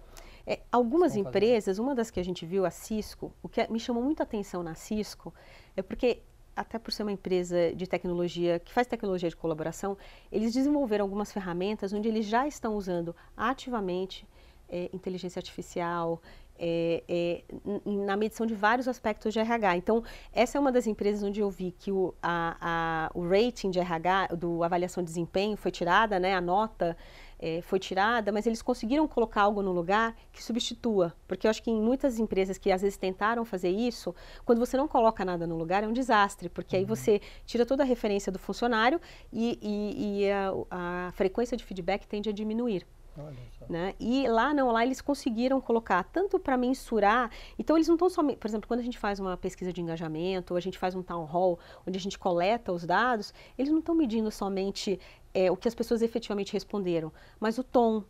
É, 0.48 0.62
algumas 0.72 1.18
empresas, 1.18 1.76
fazendo? 1.76 1.86
uma 1.86 1.94
das 1.94 2.10
que 2.10 2.22
a 2.22 2.24
gente 2.24 2.46
viu, 2.46 2.66
a 2.66 2.72
Cisco, 2.72 3.34
o 3.44 3.50
que 3.50 3.70
me 3.70 3.82
chamou 3.82 4.02
muita 4.02 4.24
atenção 4.24 4.64
na 4.64 4.76
Cisco 4.76 5.34
é 5.76 5.82
porque 5.82 6.22
até 6.56 6.80
por 6.80 6.94
ser 6.94 7.04
uma 7.04 7.12
empresa 7.12 7.74
de 7.76 7.86
tecnologia 7.86 8.60
que 8.60 8.72
faz 8.72 8.88
tecnologia 8.88 9.30
de 9.30 9.36
colaboração, 9.36 9.98
eles 10.32 10.54
desenvolveram 10.54 11.04
algumas 11.04 11.34
ferramentas 11.34 11.92
onde 11.92 12.08
eles 12.08 12.26
já 12.26 12.48
estão 12.48 12.76
usando 12.78 13.14
ativamente 13.36 14.26
é, 14.70 14.90
inteligência 14.94 15.40
artificial, 15.40 16.22
é, 16.64 17.04
é, 17.10 17.42
na 17.84 18.16
medição 18.16 18.46
de 18.46 18.54
vários 18.54 18.88
aspectos 18.88 19.34
de 19.34 19.40
RH. 19.40 19.78
Então, 19.78 20.04
essa 20.32 20.60
é 20.60 20.62
uma 20.62 20.72
das 20.72 20.86
empresas 20.86 21.24
onde 21.24 21.40
eu 21.40 21.50
vi 21.50 21.72
que 21.72 21.92
o, 21.92 22.14
a, 22.22 22.56
a, 22.62 23.12
o 23.16 23.28
rating 23.28 23.72
de 23.72 23.80
RH, 23.80 24.28
do 24.38 24.64
avaliação 24.64 25.02
de 25.02 25.08
desempenho, 25.08 25.58
foi 25.58 25.72
tirada, 25.72 26.20
né, 26.20 26.36
a 26.36 26.42
nota 26.42 26.96
é, 27.40 27.62
foi 27.64 27.80
tirada, 27.80 28.32
mas 28.32 28.46
eles 28.46 28.62
conseguiram 28.62 29.08
colocar 29.08 29.42
algo 29.42 29.64
no 29.64 29.72
lugar 29.72 30.16
que 30.32 30.44
substitua. 30.44 31.14
Porque 31.28 31.48
eu 31.48 31.50
acho 31.50 31.64
que 31.64 31.72
em 31.72 31.82
muitas 31.82 32.20
empresas 32.20 32.60
que 32.60 32.72
às 32.72 32.84
vezes 32.84 32.98
tentaram 32.98 33.44
fazer 33.44 33.70
isso, 33.70 34.14
quando 34.46 34.60
você 34.60 34.78
não 34.78 34.88
coloca 34.88 35.26
nada 35.26 35.48
no 35.48 35.58
lugar, 35.58 35.84
é 35.84 35.88
um 35.88 35.94
desastre, 35.94 36.48
porque 36.48 36.76
uhum. 36.76 36.82
aí 36.82 36.86
você 36.86 37.20
tira 37.44 37.66
toda 37.66 37.82
a 37.82 37.86
referência 37.86 38.32
do 38.32 38.38
funcionário 38.38 39.02
e, 39.34 39.58
e, 39.62 40.26
e 40.26 40.32
a, 40.32 40.54
a 40.70 41.12
frequência 41.14 41.58
de 41.58 41.64
feedback 41.64 42.08
tende 42.08 42.30
a 42.30 42.32
diminuir. 42.32 42.86
Né? 43.70 43.94
E 44.00 44.28
lá 44.28 44.54
não, 44.54 44.72
lá 44.72 44.86
eles 44.86 45.02
conseguiram 45.02 45.60
colocar 45.60 46.04
tanto 46.04 46.40
para 46.40 46.58
mensurar, 46.58 47.30
então 47.58 47.76
eles 47.76 47.88
não 47.88 47.96
estão 47.96 48.10
só, 48.10 48.24
por 48.24 48.48
exemplo, 48.48 48.68
quando 48.68 48.80
a 48.80 48.84
gente 48.84 48.98
faz 48.98 49.20
uma 49.20 49.36
pesquisa 49.36 49.72
de 49.74 49.82
engajamento, 49.82 50.54
ou 50.54 50.58
a 50.58 50.62
gente 50.62 50.78
faz 50.78 50.96
um 50.96 51.04
town 51.04 51.26
hall, 51.26 51.60
onde 51.86 51.98
a 51.98 52.02
gente 52.02 52.18
coleta 52.18 52.72
os 52.72 52.86
dados, 52.86 53.34
eles 53.58 53.72
não 53.72 53.80
estão 53.80 53.94
medindo 53.94 54.32
somente 54.32 55.00
é, 55.34 55.52
o 55.52 55.58
que 55.58 55.68
as 55.68 55.76
pessoas 55.76 56.02
efetivamente 56.02 56.54
responderam, 56.54 57.12
mas 57.40 57.58
o 57.58 57.64
tom, 57.64 58.04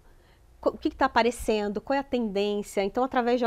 o 0.64 0.78
que 0.78 0.90
está 0.90 1.06
aparecendo, 1.06 1.82
qual 1.82 1.98
é 1.98 2.00
a 2.00 2.04
tendência. 2.04 2.84
Então, 2.84 3.04
através 3.04 3.40
de 3.40 3.46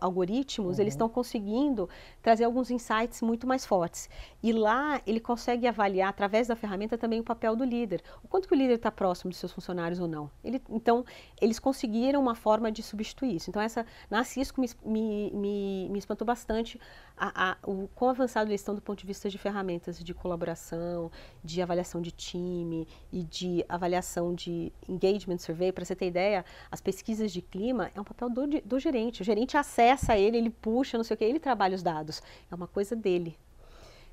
algoritmos, 0.00 0.76
uhum. 0.76 0.82
eles 0.82 0.92
estão 0.92 1.08
conseguindo 1.08 1.88
trazer 2.22 2.44
alguns 2.44 2.70
insights 2.70 3.22
muito 3.22 3.46
mais 3.46 3.64
fortes. 3.64 4.10
E 4.42 4.52
lá, 4.52 5.00
ele 5.06 5.20
consegue 5.20 5.66
avaliar, 5.66 6.10
através 6.10 6.48
da 6.48 6.56
ferramenta, 6.56 6.98
também 6.98 7.20
o 7.20 7.24
papel 7.24 7.56
do 7.56 7.64
líder. 7.64 8.02
O 8.22 8.28
quanto 8.28 8.46
que 8.46 8.54
o 8.54 8.56
líder 8.56 8.74
está 8.74 8.90
próximo 8.90 9.30
dos 9.30 9.38
seus 9.38 9.52
funcionários 9.52 10.00
ou 10.00 10.06
não. 10.06 10.30
Ele, 10.44 10.60
então, 10.68 11.04
eles 11.40 11.58
conseguiram 11.58 12.20
uma 12.20 12.34
forma 12.34 12.70
de 12.70 12.82
substituir 12.82 13.36
isso. 13.36 13.48
Então, 13.48 13.62
essa, 13.62 13.86
na 14.10 14.22
Cisco 14.22 14.60
me, 14.60 14.68
me, 14.84 15.30
me, 15.32 15.88
me 15.88 15.98
espantou 15.98 16.26
bastante 16.26 16.78
a, 17.20 17.50
a, 17.50 17.56
o 17.70 17.86
quão 17.94 18.10
avançado 18.10 18.48
eles 18.50 18.62
estão 18.62 18.74
do 18.74 18.80
ponto 18.80 18.98
de 18.98 19.06
vista 19.06 19.28
de 19.28 19.36
ferramentas 19.36 20.02
de 20.02 20.14
colaboração, 20.14 21.12
de 21.44 21.60
avaliação 21.60 22.00
de 22.00 22.10
time 22.10 22.88
e 23.12 23.22
de 23.22 23.62
avaliação 23.68 24.34
de 24.34 24.72
engagement 24.88 25.36
survey. 25.36 25.70
Para 25.70 25.84
você 25.84 25.94
ter 25.94 26.06
ideia, 26.06 26.42
as 26.70 26.80
pesquisas 26.80 27.30
de 27.30 27.42
clima 27.42 27.90
é 27.94 28.00
um 28.00 28.04
papel 28.04 28.30
do, 28.30 28.46
do 28.64 28.78
gerente. 28.78 29.20
O 29.20 29.24
gerente 29.24 29.54
acessa 29.54 30.16
ele, 30.16 30.38
ele 30.38 30.48
puxa, 30.48 30.96
não 30.96 31.04
sei 31.04 31.14
o 31.14 31.18
que, 31.18 31.24
ele 31.24 31.38
trabalha 31.38 31.74
os 31.74 31.82
dados. 31.82 32.22
É 32.50 32.54
uma 32.54 32.66
coisa 32.66 32.96
dele. 32.96 33.36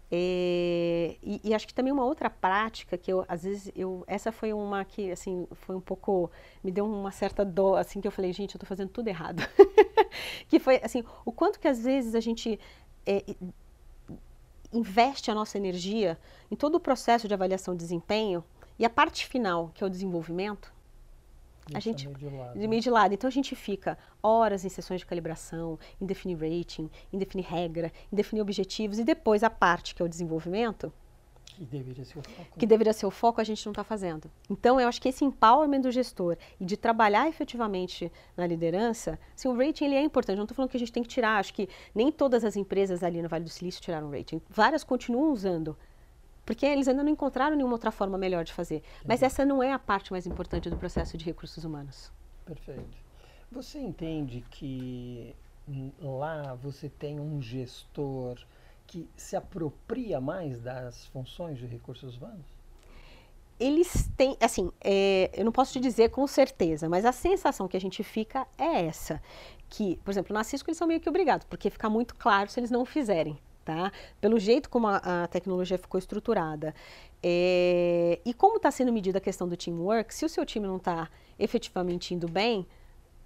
É, 0.09 1.17
e, 1.21 1.41
e, 1.43 1.53
acho 1.53 1.67
que 1.67 1.73
também 1.73 1.91
uma 1.91 2.05
outra 2.05 2.29
prática 2.29 2.97
que 2.97 3.11
eu 3.11 3.25
às 3.27 3.43
vezes 3.43 3.69
eu 3.75 4.05
essa 4.07 4.31
foi 4.31 4.53
uma 4.53 4.85
que 4.85 5.11
assim 5.11 5.45
foi 5.51 5.75
um 5.75 5.81
pouco 5.81 6.31
me 6.63 6.71
deu 6.71 6.85
uma 6.85 7.11
certa 7.11 7.43
dor 7.43 7.77
assim 7.77 7.99
que 7.99 8.07
eu 8.07 8.11
falei 8.11 8.31
gente 8.31 8.55
eu 8.55 8.57
estou 8.57 8.65
fazendo 8.65 8.87
tudo 8.87 9.09
errado 9.09 9.43
que 10.47 10.59
foi 10.59 10.79
assim 10.81 11.03
o 11.25 11.31
quanto 11.33 11.59
que 11.59 11.67
às 11.67 11.83
vezes 11.83 12.15
a 12.15 12.21
gente 12.21 12.57
é, 13.07 13.23
investe 14.71 15.31
a 15.31 15.35
nossa 15.35 15.57
energia 15.57 16.19
em 16.51 16.55
todo 16.55 16.75
o 16.75 16.79
processo 16.79 17.27
de 17.27 17.33
avaliação 17.33 17.73
de 17.73 17.79
desempenho 17.79 18.43
e 18.77 18.85
a 18.85 18.89
parte 18.89 19.25
final, 19.25 19.71
que 19.73 19.83
é 19.83 19.87
o 19.87 19.89
desenvolvimento, 19.89 20.71
a 21.73 21.79
gente 21.79 22.07
meio 22.07 22.17
de, 22.17 22.29
lado. 22.29 22.69
meio 22.69 22.81
de 22.81 22.89
lado. 22.89 23.13
Então 23.13 23.27
a 23.27 23.31
gente 23.31 23.55
fica 23.55 23.97
horas 24.21 24.63
em 24.63 24.69
sessões 24.69 25.01
de 25.01 25.05
calibração, 25.05 25.79
em 25.99 26.05
definir 26.05 26.35
rating, 26.35 26.89
em 27.11 27.17
definir 27.17 27.43
regra, 27.43 27.91
em 28.11 28.15
definir 28.15 28.41
objetivos 28.41 28.99
e 28.99 29.03
depois 29.03 29.43
a 29.43 29.49
parte 29.49 29.95
que 29.95 30.01
é 30.01 30.05
o 30.05 30.09
desenvolvimento, 30.09 30.93
que 31.57 31.65
deveria 31.65 32.05
ser 32.05 32.19
o 32.19 32.21
foco. 32.21 32.59
Que 32.59 32.65
deveria 32.65 32.93
ser 32.93 33.05
o 33.05 33.11
foco, 33.11 33.41
a 33.41 33.43
gente 33.43 33.65
não 33.65 33.71
está 33.71 33.83
fazendo. 33.83 34.29
Então, 34.49 34.79
eu 34.79 34.87
acho 34.87 35.01
que 35.01 35.09
esse 35.09 35.25
empowerment 35.25 35.81
do 35.81 35.91
gestor 35.91 36.37
e 36.59 36.65
de 36.65 36.77
trabalhar 36.77 37.27
efetivamente 37.27 38.11
na 38.35 38.45
liderança, 38.45 39.19
assim, 39.35 39.47
o 39.47 39.57
rating 39.57 39.85
ele 39.85 39.95
é 39.95 40.01
importante. 40.01 40.35
Eu 40.35 40.37
não 40.37 40.43
estou 40.43 40.55
falando 40.55 40.69
que 40.69 40.77
a 40.77 40.79
gente 40.79 40.91
tem 40.91 41.01
que 41.01 41.09
tirar, 41.09 41.39
acho 41.39 41.53
que 41.53 41.67
nem 41.95 42.11
todas 42.11 42.43
as 42.45 42.55
empresas 42.55 43.01
ali 43.03 43.21
no 43.21 43.29
Vale 43.29 43.43
do 43.43 43.49
Silício 43.49 43.81
tiraram 43.81 44.11
rating. 44.11 44.39
Várias 44.49 44.83
continuam 44.83 45.31
usando. 45.31 45.75
Porque 46.45 46.65
eles 46.65 46.87
ainda 46.87 47.03
não 47.03 47.11
encontraram 47.11 47.55
nenhuma 47.55 47.73
outra 47.73 47.91
forma 47.91 48.17
melhor 48.17 48.45
de 48.45 48.53
fazer. 48.53 48.81
Mas 49.05 49.21
essa 49.21 49.43
não 49.43 49.61
é 49.61 49.73
a 49.73 49.79
parte 49.79 50.11
mais 50.11 50.25
importante 50.25 50.69
do 50.69 50.77
processo 50.77 51.17
de 51.17 51.25
recursos 51.25 51.65
humanos. 51.65 52.11
Perfeito. 52.45 52.97
Você 53.51 53.79
entende 53.79 54.45
que 54.49 55.35
lá 55.99 56.53
você 56.53 56.87
tem 56.87 57.19
um 57.19 57.41
gestor 57.41 58.37
que 58.87 59.07
se 59.15 59.35
apropria 59.35 60.19
mais 60.19 60.61
das 60.61 61.05
funções 61.07 61.59
de 61.59 61.65
recursos 61.65 62.17
humanos? 62.17 62.45
Eles 63.59 64.09
têm, 64.15 64.37
assim, 64.39 64.71
é, 64.81 65.31
eu 65.33 65.43
não 65.43 65.51
posso 65.51 65.73
te 65.73 65.79
dizer 65.79 66.09
com 66.09 66.25
certeza, 66.27 66.87
mas 66.87 67.05
a 67.05 67.11
sensação 67.11 67.67
que 67.67 67.75
a 67.75 67.81
gente 67.81 68.03
fica 68.03 68.47
é 68.57 68.85
essa, 68.85 69.21
que, 69.67 69.97
por 70.05 70.11
exemplo, 70.11 70.33
na 70.33 70.43
Cisco 70.43 70.69
eles 70.69 70.77
são 70.77 70.87
meio 70.87 70.99
que 70.99 71.09
obrigados, 71.09 71.45
porque 71.49 71.69
fica 71.69 71.89
muito 71.89 72.15
claro 72.15 72.49
se 72.49 72.59
eles 72.59 72.69
não 72.69 72.85
fizerem, 72.85 73.37
tá? 73.65 73.91
Pelo 74.21 74.39
jeito 74.39 74.69
como 74.69 74.87
a, 74.87 75.23
a 75.23 75.27
tecnologia 75.27 75.77
ficou 75.77 75.97
estruturada. 75.97 76.73
É, 77.21 78.19
e 78.23 78.31
como 78.33 78.57
está 78.57 78.69
sendo 78.69 78.93
medida 78.93 79.17
a 79.17 79.21
questão 79.21 79.47
do 79.47 79.57
teamwork, 79.57 80.13
se 80.13 80.23
o 80.23 80.29
seu 80.29 80.45
time 80.45 80.67
não 80.67 80.77
está 80.77 81.09
efetivamente 81.39 82.13
indo 82.13 82.29
bem, 82.29 82.65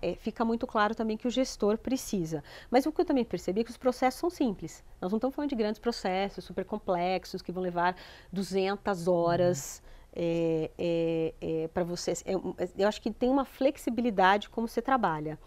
é, 0.02 0.16
fica 0.16 0.44
muito 0.44 0.66
claro 0.66 0.96
também 0.96 1.16
que 1.16 1.28
o 1.28 1.30
gestor 1.30 1.78
precisa. 1.78 2.44
Mas 2.70 2.86
o 2.86 2.92
que 2.92 3.02
eu 3.02 3.06
também 3.06 3.24
percebi 3.24 3.62
é 3.62 3.64
que 3.64 3.72
os 3.72 3.78
processos 3.78 4.20
são 4.20 4.30
simples. 4.30 4.84
Nós 5.00 5.12
não 5.12 5.18
estamos 5.18 5.36
falando 5.36 5.50
de 5.50 5.56
grandes 5.56 5.80
processos, 5.80 6.44
super 6.44 6.66
complexos, 6.66 7.42
que 7.42 7.52
vão 7.52 7.62
levar 7.62 7.96
200 8.32 9.08
horas. 9.08 9.82
Uhum. 9.86 9.92
É, 10.14 10.72
é, 10.78 11.34
é 11.42 11.68
para 11.70 11.86
vocês. 11.86 12.22
É, 12.26 12.34
eu 12.78 12.88
acho 12.88 13.02
que 13.02 13.12
tem 13.12 13.30
uma 13.30 13.46
flexibilidade 13.46 14.50
como 14.50 14.68
você 14.68 14.82
trabalha. 14.82 15.40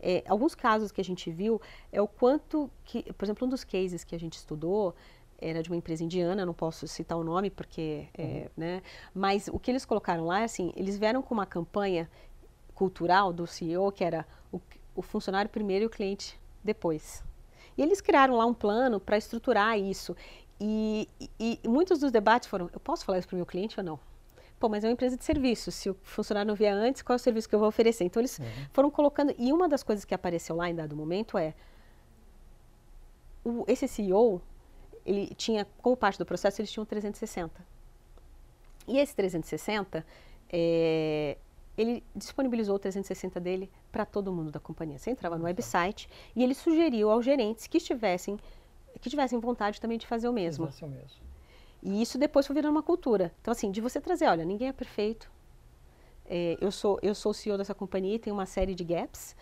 É, 0.00 0.22
alguns 0.26 0.54
casos 0.54 0.92
que 0.92 1.00
a 1.00 1.04
gente 1.04 1.30
viu 1.30 1.60
é 1.90 2.00
o 2.00 2.08
quanto 2.08 2.70
que, 2.84 3.02
por 3.14 3.24
exemplo, 3.24 3.46
um 3.46 3.50
dos 3.50 3.64
cases 3.64 4.04
que 4.04 4.14
a 4.14 4.18
gente 4.18 4.34
estudou 4.34 4.94
era 5.38 5.62
de 5.62 5.68
uma 5.68 5.76
empresa 5.76 6.02
indiana, 6.02 6.46
não 6.46 6.54
posso 6.54 6.86
citar 6.88 7.18
o 7.18 7.24
nome 7.24 7.50
porque, 7.50 8.08
é, 8.16 8.22
uhum. 8.22 8.48
né? 8.56 8.82
Mas 9.14 9.48
o 9.48 9.58
que 9.58 9.70
eles 9.70 9.84
colocaram 9.84 10.24
lá, 10.24 10.44
assim, 10.44 10.72
eles 10.74 10.98
vieram 10.98 11.22
com 11.22 11.34
uma 11.34 11.46
campanha 11.46 12.08
cultural 12.76 13.32
do 13.32 13.46
CEO 13.46 13.90
que 13.90 14.04
era 14.04 14.24
o, 14.52 14.60
o 14.94 15.02
funcionário 15.02 15.50
primeiro 15.50 15.84
e 15.84 15.86
o 15.86 15.90
cliente 15.90 16.38
depois. 16.62 17.24
E 17.76 17.82
eles 17.82 18.00
criaram 18.00 18.36
lá 18.36 18.46
um 18.46 18.54
plano 18.54 19.00
para 19.00 19.16
estruturar 19.16 19.76
isso. 19.78 20.14
E, 20.60 21.08
e, 21.20 21.60
e, 21.64 21.68
muitos 21.68 21.98
dos 21.98 22.12
debates 22.12 22.48
foram: 22.48 22.70
eu 22.72 22.78
posso 22.78 23.04
falar 23.04 23.18
isso 23.18 23.26
para 23.26 23.34
o 23.34 23.38
meu 23.38 23.46
cliente 23.46 23.78
ou 23.80 23.84
não? 23.84 23.98
Pô, 24.58 24.68
mas 24.68 24.84
é 24.84 24.86
uma 24.86 24.92
empresa 24.92 25.16
de 25.16 25.24
serviço. 25.24 25.70
Se 25.70 25.90
o 25.90 25.96
funcionário 26.02 26.48
não 26.48 26.54
vier 26.54 26.72
antes, 26.72 27.02
qual 27.02 27.14
é 27.14 27.16
o 27.16 27.18
serviço 27.18 27.48
que 27.48 27.54
eu 27.54 27.58
vou 27.58 27.68
oferecer? 27.68 28.04
Então 28.04 28.20
eles 28.20 28.38
uhum. 28.38 28.46
foram 28.72 28.90
colocando. 28.90 29.34
E 29.38 29.52
uma 29.52 29.68
das 29.68 29.82
coisas 29.82 30.04
que 30.04 30.14
apareceu 30.14 30.56
lá 30.56 30.70
em 30.70 30.74
dado 30.74 30.96
momento 30.96 31.36
é: 31.36 31.54
o, 33.44 33.64
esse 33.68 33.86
CEO, 33.86 34.40
ele 35.04 35.34
tinha, 35.34 35.66
como 35.82 35.96
parte 35.96 36.18
do 36.18 36.24
processo, 36.24 36.60
eles 36.60 36.72
tinham 36.72 36.86
360. 36.86 37.52
E 38.88 38.98
esse 38.98 39.14
360, 39.14 40.06
é, 40.48 41.36
ele 41.76 42.02
disponibilizou 42.14 42.76
o 42.76 42.78
360 42.78 43.38
dele 43.38 43.70
para 43.92 44.04
todo 44.04 44.32
mundo 44.32 44.50
da 44.50 44.58
companhia. 44.60 44.98
Você 44.98 45.10
entrava 45.10 45.36
no 45.36 45.44
website 45.44 46.08
e 46.34 46.42
ele 46.42 46.54
sugeriu 46.54 47.10
aos 47.10 47.24
gerentes 47.24 47.66
que 47.66 47.78
estivessem 47.78 48.38
que 49.00 49.10
tivessem 49.10 49.38
vontade 49.38 49.80
também 49.80 49.98
de 49.98 50.06
fazer 50.06 50.26
o 50.28 50.32
mesmo. 50.32 50.66
Fazer 50.66 50.86
o 50.86 50.88
mesmo. 50.88 51.20
E 51.82 52.00
isso 52.00 52.16
depois 52.18 52.46
foi 52.46 52.54
virando 52.54 52.72
uma 52.72 52.82
cultura. 52.82 53.32
Então, 53.40 53.52
assim, 53.52 53.70
de 53.70 53.80
você 53.80 54.00
trazer, 54.00 54.26
olha, 54.26 54.44
ninguém 54.44 54.68
é 54.68 54.72
perfeito. 54.72 55.30
É, 56.24 56.56
eu 56.60 56.72
sou 56.72 56.98
eu 57.02 57.14
sou 57.14 57.30
o 57.30 57.34
CEO 57.34 57.56
dessa 57.58 57.74
companhia 57.74 58.14
e 58.14 58.18
tem 58.18 58.32
uma 58.32 58.46
série 58.46 58.74
de 58.74 58.82
gaps. 58.82 59.36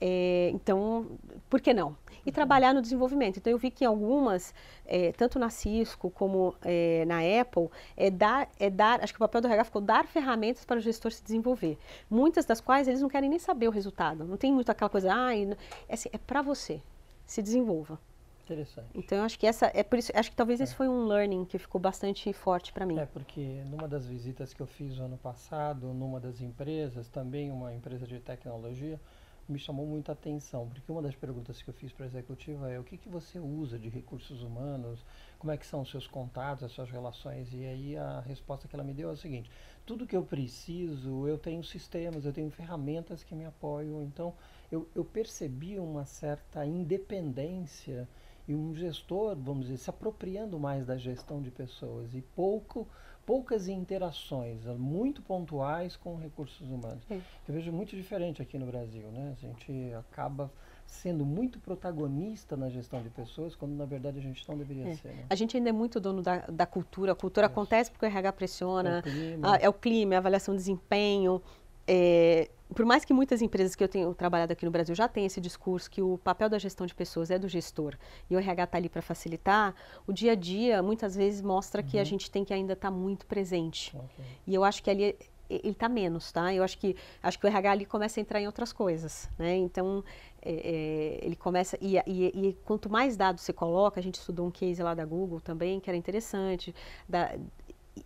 É, 0.00 0.50
então, 0.52 1.18
por 1.48 1.60
que 1.60 1.72
não? 1.72 1.96
E 2.24 2.28
uhum. 2.28 2.34
trabalhar 2.34 2.74
no 2.74 2.82
desenvolvimento. 2.82 3.38
Então, 3.38 3.50
eu 3.50 3.58
vi 3.58 3.70
que 3.70 3.84
em 3.84 3.86
algumas, 3.86 4.54
é, 4.86 5.12
tanto 5.12 5.38
na 5.38 5.50
Cisco 5.50 6.10
como 6.10 6.54
é, 6.62 7.04
na 7.06 7.18
Apple, 7.40 7.68
é 7.96 8.10
dar, 8.10 8.48
é 8.58 8.68
dar, 8.68 9.02
acho 9.02 9.12
que 9.12 9.18
o 9.18 9.20
papel 9.20 9.40
do 9.40 9.48
RH 9.48 9.64
ficou 9.64 9.82
dar 9.82 10.06
ferramentas 10.06 10.64
para 10.64 10.78
o 10.78 10.80
gestor 10.80 11.12
se 11.12 11.22
desenvolver. 11.22 11.78
Muitas 12.10 12.44
das 12.44 12.60
quais 12.60 12.88
eles 12.88 13.00
não 13.00 13.08
querem 13.08 13.28
nem 13.28 13.38
saber 13.38 13.68
o 13.68 13.70
resultado. 13.70 14.24
Não 14.24 14.36
tem 14.36 14.52
muito 14.52 14.70
aquela 14.70 14.90
coisa, 14.90 15.12
ah, 15.12 15.36
é, 15.36 15.56
assim, 15.88 16.08
é 16.12 16.18
para 16.18 16.42
você, 16.42 16.80
se 17.26 17.42
desenvolva. 17.42 17.98
Interessante. 18.44 18.88
Então, 18.94 19.18
eu 19.18 19.24
acho 19.24 19.38
que 19.38 19.46
essa, 19.46 19.70
é 19.74 19.82
por 19.82 19.98
isso, 19.98 20.12
acho 20.14 20.30
que 20.30 20.36
talvez 20.36 20.60
esse 20.60 20.74
é. 20.74 20.76
foi 20.76 20.86
um 20.86 21.06
learning 21.06 21.46
que 21.46 21.58
ficou 21.58 21.80
bastante 21.80 22.30
forte 22.34 22.74
para 22.74 22.84
mim. 22.84 22.98
É, 22.98 23.06
porque 23.06 23.62
numa 23.70 23.88
das 23.88 24.06
visitas 24.06 24.52
que 24.52 24.60
eu 24.60 24.66
fiz 24.66 24.98
ano 24.98 25.16
passado, 25.16 25.86
numa 25.94 26.20
das 26.20 26.42
empresas, 26.42 27.08
também 27.08 27.50
uma 27.50 27.74
empresa 27.74 28.06
de 28.06 28.20
tecnologia, 28.20 29.00
me 29.48 29.58
chamou 29.58 29.86
muita 29.86 30.12
atenção, 30.12 30.68
porque 30.68 30.90
uma 30.90 31.02
das 31.02 31.14
perguntas 31.14 31.60
que 31.62 31.68
eu 31.68 31.74
fiz 31.74 31.92
para 31.92 32.06
a 32.06 32.08
executiva 32.08 32.70
é 32.70 32.78
o 32.78 32.84
que, 32.84 32.96
que 32.96 33.08
você 33.08 33.38
usa 33.38 33.78
de 33.78 33.88
recursos 33.88 34.42
humanos, 34.42 35.04
como 35.38 35.52
é 35.52 35.56
que 35.56 35.66
são 35.66 35.82
os 35.82 35.90
seus 35.90 36.06
contatos, 36.06 36.64
as 36.64 36.72
suas 36.72 36.90
relações, 36.90 37.52
e 37.52 37.64
aí 37.64 37.96
a 37.96 38.20
resposta 38.20 38.66
que 38.66 38.74
ela 38.74 38.84
me 38.84 38.94
deu 38.94 39.10
é 39.10 39.12
o 39.12 39.16
seguinte, 39.16 39.50
tudo 39.84 40.06
que 40.06 40.16
eu 40.16 40.24
preciso, 40.24 41.28
eu 41.28 41.38
tenho 41.38 41.62
sistemas, 41.62 42.24
eu 42.24 42.32
tenho 42.32 42.50
ferramentas 42.50 43.22
que 43.22 43.34
me 43.34 43.44
apoiam, 43.44 44.02
então 44.02 44.34
eu, 44.72 44.88
eu 44.94 45.04
percebi 45.04 45.78
uma 45.78 46.04
certa 46.04 46.64
independência 46.64 48.08
e 48.46 48.54
um 48.54 48.74
gestor, 48.74 49.36
vamos 49.36 49.66
dizer, 49.66 49.78
se 49.78 49.90
apropriando 49.90 50.58
mais 50.58 50.86
da 50.86 50.96
gestão 50.96 51.40
de 51.40 51.50
pessoas. 51.50 52.14
E 52.14 52.20
pouco 52.20 52.86
poucas 53.26 53.68
interações, 53.68 54.64
muito 54.78 55.22
pontuais 55.22 55.96
com 55.96 56.16
recursos 56.16 56.68
humanos. 56.68 57.02
Sim. 57.08 57.22
Eu 57.48 57.54
vejo 57.54 57.72
muito 57.72 57.96
diferente 57.96 58.42
aqui 58.42 58.58
no 58.58 58.66
Brasil, 58.66 59.06
né? 59.10 59.34
A 59.36 59.40
gente 59.40 59.92
acaba 59.94 60.50
sendo 60.86 61.24
muito 61.24 61.58
protagonista 61.58 62.56
na 62.56 62.68
gestão 62.68 63.02
de 63.02 63.10
pessoas, 63.10 63.54
quando 63.54 63.72
na 63.72 63.84
verdade 63.84 64.18
a 64.18 64.22
gente 64.22 64.46
não 64.48 64.56
deveria 64.56 64.88
é. 64.88 64.94
ser. 64.94 65.08
Né? 65.08 65.24
A 65.28 65.34
gente 65.34 65.56
ainda 65.56 65.70
é 65.70 65.72
muito 65.72 65.98
dono 65.98 66.22
da, 66.22 66.38
da 66.46 66.66
cultura, 66.66 67.12
a 67.12 67.14
cultura 67.14 67.46
acontece 67.46 67.90
porque 67.90 68.04
o 68.04 68.08
RH 68.08 68.32
pressiona, 68.32 68.96
é 68.96 68.98
o 68.98 69.02
clima, 69.02 69.52
a, 69.52 69.56
é 69.56 69.68
o 69.68 69.72
clima, 69.72 70.14
é 70.14 70.16
a 70.16 70.20
avaliação 70.20 70.54
de 70.54 70.58
desempenho, 70.58 71.42
é, 71.86 72.50
por 72.74 72.84
mais 72.84 73.04
que 73.04 73.12
muitas 73.12 73.40
empresas 73.40 73.74
que 73.74 73.82
eu 73.82 73.88
tenho 73.88 74.12
trabalhado 74.14 74.52
aqui 74.52 74.64
no 74.64 74.70
Brasil 74.70 74.94
já 74.94 75.08
tenham 75.08 75.26
esse 75.26 75.40
discurso 75.40 75.90
que 75.90 76.02
o 76.02 76.18
papel 76.18 76.48
da 76.48 76.58
gestão 76.58 76.86
de 76.86 76.94
pessoas 76.94 77.30
é 77.30 77.38
do 77.38 77.48
gestor 77.48 77.96
e 78.28 78.36
o 78.36 78.38
RH 78.38 78.64
está 78.64 78.78
ali 78.78 78.88
para 78.88 79.02
facilitar, 79.02 79.74
o 80.06 80.12
dia 80.12 80.32
a 80.32 80.34
dia 80.34 80.82
muitas 80.82 81.14
vezes 81.14 81.40
mostra 81.40 81.80
uhum. 81.80 81.88
que 81.88 81.96
a 81.96 82.00
uhum. 82.00 82.04
gente 82.04 82.30
tem 82.30 82.44
que 82.44 82.52
ainda 82.52 82.74
estar 82.74 82.90
tá 82.90 82.94
muito 82.94 83.26
presente. 83.26 83.96
Okay. 83.96 84.24
E 84.46 84.54
eu 84.54 84.64
acho 84.64 84.82
que 84.82 84.90
ali 84.90 85.16
ele 85.48 85.70
está 85.70 85.88
menos, 85.88 86.32
tá? 86.32 86.52
Eu 86.54 86.64
acho 86.64 86.78
que 86.78 86.96
acho 87.22 87.38
que 87.38 87.46
o 87.46 87.48
RH 87.48 87.70
ali 87.70 87.84
começa 87.84 88.18
a 88.18 88.22
entrar 88.22 88.40
em 88.40 88.46
outras 88.46 88.72
coisas, 88.72 89.28
né? 89.38 89.56
Então 89.56 90.02
é, 90.42 90.52
é, 90.52 91.18
ele 91.22 91.36
começa 91.36 91.78
e, 91.80 91.96
e, 92.06 92.48
e, 92.48 92.56
quanto 92.64 92.90
mais 92.90 93.16
dados 93.16 93.42
você 93.42 93.52
coloca, 93.52 94.00
a 94.00 94.02
gente 94.02 94.16
estudou 94.16 94.46
um 94.46 94.50
case 94.50 94.82
lá 94.82 94.94
da 94.94 95.04
Google 95.04 95.40
também 95.40 95.80
que 95.80 95.88
era 95.88 95.96
interessante, 95.96 96.74
da, 97.08 97.34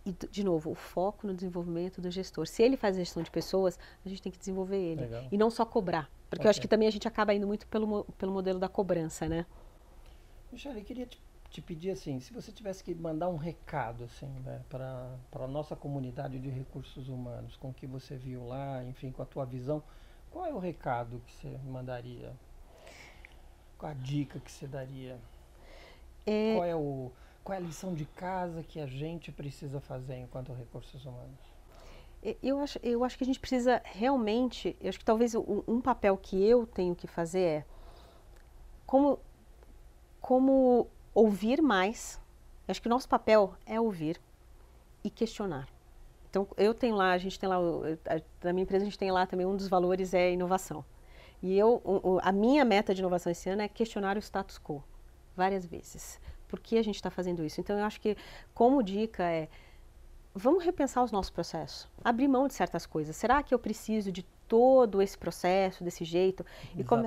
e, 0.05 0.13
de 0.13 0.45
novo, 0.45 0.71
o 0.71 0.75
foco 0.75 1.27
no 1.27 1.35
desenvolvimento 1.35 2.01
do 2.01 2.11
gestor. 2.11 2.47
Se 2.47 2.63
ele 2.63 2.77
faz 2.77 2.97
a 2.97 3.01
gestão 3.01 3.23
de 3.23 3.31
pessoas, 3.31 3.79
a 4.05 4.09
gente 4.09 4.21
tem 4.21 4.31
que 4.31 4.39
desenvolver 4.39 4.77
ele. 4.77 5.03
Legal. 5.03 5.29
E 5.31 5.39
não 5.39 5.51
só 5.51 5.65
cobrar. 5.65 6.11
Porque 6.29 6.43
okay. 6.43 6.47
eu 6.47 6.51
acho 6.51 6.61
que 6.61 6.69
também 6.69 6.87
a 6.87 6.91
gente 6.91 7.09
acaba 7.09 7.33
indo 7.33 7.47
muito 7.47 7.67
pelo, 7.69 8.05
pelo 8.19 8.33
modelo 8.33 8.59
da 8.59 8.69
cobrança, 8.69 9.29
né? 9.29 9.47
Michele, 10.53 10.81
eu 10.81 10.85
queria 10.85 11.07
te, 11.07 11.21
te, 11.51 11.63
pedir 11.63 11.91
assim, 11.91 12.21
se 12.21 12.33
você 12.33 12.53
tivesse 12.53 12.85
que 12.85 12.95
mandar 12.95 13.29
um 13.29 13.37
recado 13.37 14.05
assim, 14.05 14.29
né, 14.45 14.63
para 14.69 15.11
a 15.33 15.47
nossa 15.47 15.75
comunidade 15.75 16.39
de 16.39 16.49
recursos 16.49 17.09
humanos, 17.09 17.57
com 17.57 17.71
o 17.71 17.75
que 17.75 17.87
você 17.87 18.17
viu 18.17 18.47
lá, 18.47 18.85
enfim, 18.85 19.11
com 19.11 19.23
a 19.23 19.27
tua 19.27 19.45
visão, 19.45 19.83
qual 20.31 20.45
é 20.47 20.53
o 20.53 20.59
recado 20.59 21.23
que 21.27 21.33
você 21.33 21.59
mandaria? 21.65 22.33
Qual 23.79 23.91
a 23.91 23.95
dica 23.95 24.39
que 24.41 24.51
você 24.51 24.67
daria? 24.67 25.19
É... 26.27 26.55
Qual 26.55 26.65
é 26.65 26.77
o 26.77 27.11
qual 27.43 27.55
é 27.55 27.59
a 27.59 27.65
lição 27.65 27.95
de 27.95 28.05
casa 28.05 28.63
que 28.63 28.79
a 28.79 28.87
gente 28.87 29.33
precisa 29.33 29.81
fazer 29.81 30.17
enquanto 30.17 30.53
recursos 30.53 31.05
humanos? 31.05 31.39
Eu 32.43 32.59
acho, 32.61 32.79
eu 32.83 33.05
acho 33.05 33.17
que 33.17 33.25
a 33.25 33.27
gente 33.27 33.39
precisa 33.39 33.81
realmente, 33.85 34.77
eu 34.81 34.89
acho 34.89 34.99
que 34.99 35.05
talvez 35.05 35.35
um, 35.35 35.63
um 35.67 35.81
papel 35.81 36.17
que 36.17 36.43
eu 36.45 36.67
tenho 36.67 36.95
que 36.95 37.07
fazer 37.07 37.41
é 37.41 37.65
como, 38.85 39.21
como 40.21 40.89
ouvir 41.15 41.63
mais. 41.63 42.21
Eu 42.67 42.73
acho 42.73 42.83
que 42.83 42.89
o 42.89 42.91
nosso 42.91 43.09
papel 43.09 43.55
é 43.65 43.81
ouvir 43.81 44.21
e 45.05 45.09
questionar. 45.09 45.69
Então, 46.29 46.47
eu 46.57 46.75
tenho 46.75 46.97
lá, 46.97 47.13
a 47.13 47.19
gente 47.19 47.39
tem 47.39 47.49
lá, 47.49 47.57
na 48.43 48.53
minha 48.53 48.65
empresa 48.65 48.83
a 48.83 48.85
gente 48.85 48.99
tem 48.99 49.11
lá 49.11 49.27
também 49.27 49.47
um 49.47 49.57
dos 49.57 49.69
valores 49.69 50.13
é 50.13 50.33
inovação. 50.33 50.85
E 51.41 51.57
eu, 51.57 51.81
a 52.21 52.33
minha 52.33 52.65
meta 52.65 52.93
de 52.93 53.01
inovação 53.01 53.31
esse 53.31 53.49
ano 53.49 53.63
é 53.63 53.69
questionar 53.69 54.17
o 54.17 54.21
status 54.21 54.59
quo, 54.59 54.83
várias 55.37 55.65
vezes 55.65 56.21
por 56.49 56.61
que 56.61 56.79
a 56.79 56.83
gente 56.83 56.97
está 56.97 57.11
fazendo 57.11 57.45
isso. 57.45 57.61
Então, 57.61 57.79
eu 57.79 57.85
acho 57.85 58.01
que, 58.01 58.17
como 58.55 58.83
dica, 58.83 59.23
é 59.25 59.49
vamos 60.35 60.65
repensar 60.65 61.03
os 61.03 61.11
nossos 61.11 61.31
processos, 61.31 61.89
abrir 62.05 62.29
mão 62.29 62.47
de 62.47 62.55
certas 62.55 62.87
coisas. 62.87 63.17
Será 63.17 63.43
que 63.43 63.53
eu 63.53 63.59
preciso 63.59 64.13
de 64.13 64.23
todo 64.47 65.03
esse 65.03 65.19
processo 65.19 65.83
desse 65.83 66.05
jeito? 66.05 66.45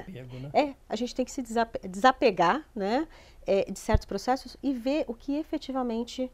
Desapego, 0.05 0.39
né? 0.39 0.49
É, 0.53 0.75
a 0.87 0.95
gente 0.95 1.15
tem 1.15 1.25
que 1.25 1.31
se 1.31 1.41
desapegar, 1.87 2.67
né, 2.75 3.07
é, 3.47 3.71
de 3.71 3.79
certos 3.79 4.05
processos 4.05 4.57
e 4.61 4.73
ver 4.73 5.05
o 5.07 5.13
que 5.13 5.37
efetivamente 5.37 6.31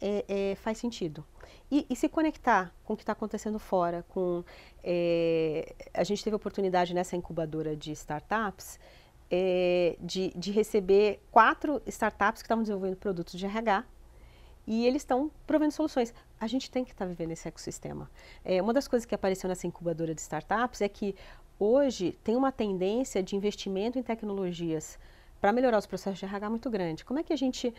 é, 0.00 0.24
é, 0.28 0.54
faz 0.56 0.78
sentido. 0.78 1.24
E, 1.70 1.86
e, 1.88 1.94
se 1.94 2.08
conectar 2.08 2.74
com 2.84 2.94
o 2.94 2.96
que 2.96 3.02
está 3.02 3.12
acontecendo 3.12 3.58
fora. 3.58 4.04
Com, 4.08 4.42
é, 4.82 5.74
a 5.94 6.02
gente 6.02 6.22
teve 6.24 6.34
oportunidade 6.34 6.92
nessa 6.92 7.16
incubadora 7.16 7.76
de 7.76 7.92
startups 7.92 8.78
é, 9.30 9.96
de, 10.00 10.32
de 10.36 10.50
receber 10.50 11.20
quatro 11.30 11.80
startups 11.86 12.42
que 12.42 12.46
estavam 12.46 12.62
desenvolvendo 12.62 12.96
produtos 12.96 13.38
de 13.38 13.46
RH 13.46 13.84
e 14.66 14.86
eles 14.86 15.02
estão 15.02 15.30
provendo 15.46 15.72
soluções. 15.72 16.12
A 16.38 16.46
gente 16.46 16.70
tem 16.70 16.84
que 16.84 16.92
estar 16.92 17.04
tá 17.04 17.08
vivendo 17.08 17.30
esse 17.30 17.46
ecossistema. 17.46 18.10
É, 18.44 18.60
uma 18.60 18.72
das 18.72 18.88
coisas 18.88 19.06
que 19.06 19.14
apareceu 19.14 19.48
nessa 19.48 19.66
incubadora 19.66 20.14
de 20.14 20.20
startups 20.20 20.80
é 20.80 20.88
que 20.88 21.14
hoje 21.58 22.18
tem 22.24 22.36
uma 22.36 22.50
tendência 22.50 23.22
de 23.22 23.36
investimento 23.36 23.98
em 23.98 24.02
tecnologias 24.02 24.98
para 25.40 25.52
melhorar 25.52 25.78
os 25.78 25.86
processos 25.86 26.18
de 26.18 26.24
RH 26.24 26.50
muito 26.50 26.70
grande. 26.70 27.04
Como 27.04 27.18
é 27.18 27.22
que 27.22 27.32
a 27.32 27.36
gente 27.36 27.72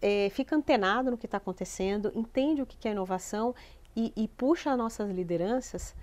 é, 0.00 0.28
fica 0.30 0.56
antenado 0.56 1.10
no 1.10 1.16
que 1.16 1.26
está 1.26 1.38
acontecendo, 1.38 2.10
entende 2.14 2.60
o 2.62 2.66
que 2.66 2.88
é 2.88 2.92
inovação 2.92 3.54
e, 3.94 4.12
e 4.16 4.26
puxa 4.28 4.72
as 4.72 4.78
nossas 4.78 5.10
lideranças 5.10 5.94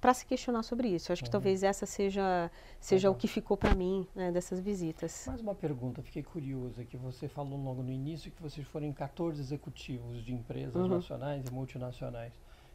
para 0.00 0.14
se 0.14 0.26
questionar 0.26 0.62
sobre 0.62 0.88
isso. 0.88 1.10
Eu 1.10 1.14
acho 1.14 1.22
que 1.22 1.28
uhum. 1.28 1.32
talvez 1.32 1.62
essa 1.62 1.86
seja, 1.86 2.50
seja 2.78 3.08
uhum. 3.08 3.14
o 3.14 3.18
que 3.18 3.26
ficou 3.26 3.56
para 3.56 3.74
mim 3.74 4.06
né, 4.14 4.30
dessas 4.30 4.60
visitas. 4.60 5.24
Mais 5.26 5.40
uma 5.40 5.54
pergunta, 5.54 6.02
fiquei 6.02 6.22
curiosa, 6.22 6.84
que 6.84 6.96
você 6.96 7.28
falou 7.28 7.58
logo 7.62 7.82
no 7.82 7.90
início 7.90 8.30
que 8.30 8.42
vocês 8.42 8.66
foram 8.66 8.86
em 8.86 8.92
14 8.92 9.40
executivos 9.40 10.24
de 10.24 10.32
empresas 10.32 10.76
uhum. 10.76 10.88
nacionais 10.88 11.44
e 11.46 11.52
multinacionais. 11.52 12.32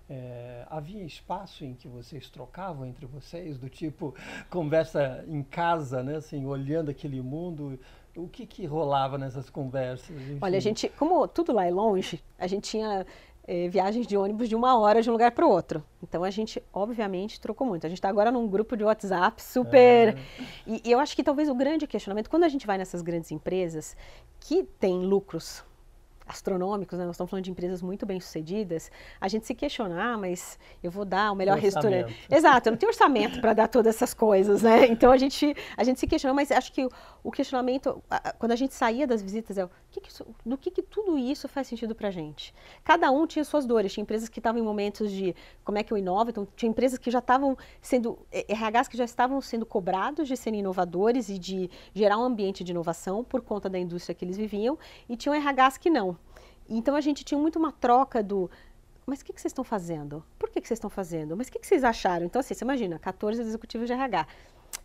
é, 0.10 0.66
havia 0.70 1.04
espaço 1.06 1.64
em 1.64 1.74
que 1.74 1.88
vocês 1.88 2.30
trocavam 2.30 2.86
entre 2.86 3.06
vocês, 3.06 3.58
do 3.58 3.70
tipo 3.70 4.14
conversa 4.50 5.24
em 5.28 5.42
casa, 5.42 6.04
né, 6.04 6.18
assim, 6.18 6.46
olhando 6.46 6.92
aquele 6.92 7.22
mundo? 7.22 7.80
O 8.14 8.28
que, 8.28 8.46
que 8.46 8.66
rolava 8.66 9.18
nessas 9.18 9.50
conversas? 9.50 10.10
Enfim? 10.10 10.40
Olha, 10.42 10.58
a 10.58 10.60
gente, 10.60 10.90
como 10.90 11.26
tudo 11.30 11.54
lá 11.54 11.66
é 11.66 11.72
longe, 11.72 12.22
a 12.38 12.46
gente 12.46 12.70
tinha 12.72 13.06
é, 13.48 13.68
viagens 13.68 14.06
de 14.08 14.16
ônibus 14.16 14.48
de 14.48 14.56
uma 14.56 14.78
hora 14.80 15.02
de 15.02 15.10
um 15.10 15.14
lugar 15.14 15.32
para 15.32 15.46
o 15.46 15.50
outro. 15.50 15.84
Então 16.02 16.24
a 16.24 16.30
gente, 16.30 16.62
obviamente, 16.72 17.40
trocou 17.40 17.66
muito. 17.66 17.86
A 17.86 17.90
gente 17.90 17.98
está 17.98 18.10
agora 18.10 18.32
num 18.32 18.48
grupo 18.48 18.78
de 18.78 18.84
WhatsApp 18.84 19.42
super. 19.42 20.10
É. 20.10 20.18
E, 20.66 20.82
e 20.86 20.92
eu 20.92 21.00
acho 21.00 21.16
que 21.16 21.24
talvez 21.24 21.50
o 21.50 21.56
grande 21.56 21.88
questionamento, 21.88 22.30
quando 22.30 22.44
a 22.44 22.50
gente 22.50 22.68
vai 22.68 22.78
nessas 22.78 23.02
grandes 23.02 23.32
empresas 23.32 23.96
que 24.40 24.64
têm 24.80 25.06
lucros 25.06 25.64
astronômicos, 26.32 26.98
né? 26.98 27.06
nós 27.06 27.16
estamos 27.16 27.30
falando 27.30 27.44
de 27.44 27.52
empresas 27.52 27.82
muito 27.82 28.06
bem 28.06 28.20
sucedidas, 28.20 28.90
a 29.20 29.28
gente 29.28 29.46
se 29.46 29.54
questionar, 29.54 30.14
ah, 30.14 30.18
mas 30.18 30.58
eu 30.82 30.90
vou 30.90 31.04
dar 31.04 31.32
o 31.32 31.36
melhor 31.36 31.58
restaurante. 31.58 32.16
Exato, 32.30 32.70
eu 32.70 32.72
não 32.72 32.78
tenho 32.78 32.90
orçamento 32.90 33.42
para 33.42 33.54
dar 33.54 33.68
todas 33.68 33.96
essas 33.96 34.14
coisas, 34.14 34.62
né? 34.62 34.88
Então 34.88 35.12
a 35.12 35.18
gente, 35.18 35.56
a 35.76 35.84
gente 35.84 36.00
se 36.00 36.08
questiona, 36.08 36.34
mas 36.34 36.52
acho 36.52 36.72
que 36.72 36.86
o, 36.86 36.90
o 37.24 37.32
questionamento, 37.32 38.02
a, 38.10 38.34
quando 38.34 38.52
a 38.54 38.56
gente 38.56 38.74
saía 38.74 39.06
das 39.06 39.22
visitas, 39.22 39.58
é 39.58 39.68
que 39.92 40.00
que 40.00 40.10
isso, 40.10 40.26
do 40.46 40.58
que, 40.58 40.72
que 40.72 40.82
tudo 40.82 41.18
isso 41.18 41.48
faz 41.48 41.68
sentido 41.68 41.94
para 41.94 42.08
a 42.08 42.12
gente? 42.12 42.54
Cada 42.84 43.12
um 43.12 43.28
tinha 43.28 43.44
suas 43.44 43.66
dores, 43.66 43.94
tinha 43.94 44.02
empresas 44.02 44.30
que 44.30 44.40
estavam 44.40 44.62
em 44.62 44.64
momentos 44.64 45.12
de 45.12 45.36
como 45.64 45.78
é 45.78 45.84
que 45.84 45.92
eu 45.92 45.98
inovo, 45.98 46.30
então 46.30 46.48
tinha 46.56 46.70
empresas 46.70 46.98
que 46.98 47.12
já 47.12 47.20
estavam 47.20 47.58
sendo, 47.82 48.18
RHs 48.32 48.88
que 48.88 48.98
já 48.98 49.04
estavam 49.04 49.42
sendo 49.42 49.66
cobrados 49.66 50.28
de 50.28 50.38
serem 50.38 50.62
inovadores 50.62 51.30
e 51.30 51.38
de 51.38 51.70
gerar 51.94 52.18
um 52.18 52.24
ambiente 52.24 52.64
de 52.64 52.72
inovação 52.72 53.24
por 53.24 53.42
conta 53.42 53.70
da 53.70 53.78
indústria 53.78 54.16
que 54.16 54.24
eles 54.24 54.38
viviam, 54.38 54.80
e 55.10 55.18
tinham 55.18 55.36
RHs 55.36 55.78
que 55.78 55.90
não. 55.90 56.18
Então 56.70 56.96
a 56.96 57.02
gente 57.02 57.24
tinha 57.24 57.40
muito 57.40 57.60
uma 57.60 57.72
troca 57.72 58.24
do 58.24 58.50
mas 59.06 59.20
o 59.20 59.26
que, 59.26 59.34
que 59.34 59.42
vocês 59.42 59.52
estão 59.52 59.64
fazendo? 59.64 60.24
Por 60.38 60.50
que, 60.50 60.62
que 60.62 60.68
vocês 60.68 60.78
estão 60.78 60.90
fazendo? 60.90 61.36
Mas 61.36 61.48
o 61.48 61.52
que, 61.52 61.60
que 61.60 61.68
vocês 61.68 61.84
acharam? 61.84 62.26
Então, 62.26 62.40
assim, 62.40 62.54
você 62.54 62.64
imagina, 62.64 63.00
14 63.00 63.42
executivos 63.42 63.88
de 63.88 63.94
RH. 63.94 64.28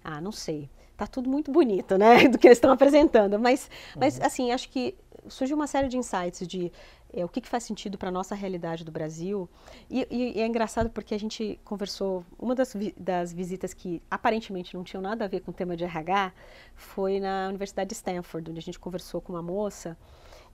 Ah, 0.09 0.21
não 0.21 0.31
sei. 0.31 0.71
Tá 0.97 1.05
tudo 1.05 1.29
muito 1.29 1.51
bonito, 1.51 1.99
né? 1.99 2.27
Do 2.31 2.39
que 2.39 2.47
eles 2.47 2.59
estão 2.59 2.71
apresentando. 2.71 3.41
Mas, 3.41 3.69
uhum. 3.95 4.03
mas, 4.03 4.21
assim, 4.21 4.53
acho 4.53 4.69
que 4.69 4.97
surgiu 5.29 5.57
uma 5.57 5.67
série 5.67 5.89
de 5.89 5.99
insights 5.99 6.47
de 6.47 6.71
é, 7.13 7.25
o 7.25 7.29
que, 7.29 7.41
que, 7.41 7.49
faz 7.49 7.65
sentido 7.65 7.99
para 7.99 8.09
a 8.09 8.13
nossa 8.13 8.33
realidade 8.33 8.85
do 8.85 8.93
Brasil. 8.93 9.49
E, 9.91 10.07
e, 10.09 10.39
e, 10.39 10.41
é 10.41 10.47
engraçado 10.47 10.89
porque 10.91 11.13
a 11.13 11.19
gente 11.19 11.59
conversou, 11.65 12.25
uma 12.39 12.55
das, 12.55 12.73
vi, 12.73 12.95
das 12.97 13.33
visitas 13.33 13.75
que 13.75 14.01
aparentemente 14.09 14.77
não 14.77 14.85
tinham 14.85 15.03
nada 15.03 15.25
a 15.25 15.29
ver 15.29 15.41
com 15.41 15.51
o 15.51 15.55
tema 15.55 15.77
de 15.77 15.83
RH 15.83 16.33
foi 16.77 17.19
na 17.19 17.49
Universidade 17.49 17.89
de 17.89 17.95
Stanford, 17.95 18.53
onde 18.53 18.61
a 18.61 18.63
gente 18.63 18.79
conversou 18.79 19.21
com 19.21 19.33
uma 19.33 19.43
moça 19.43 19.99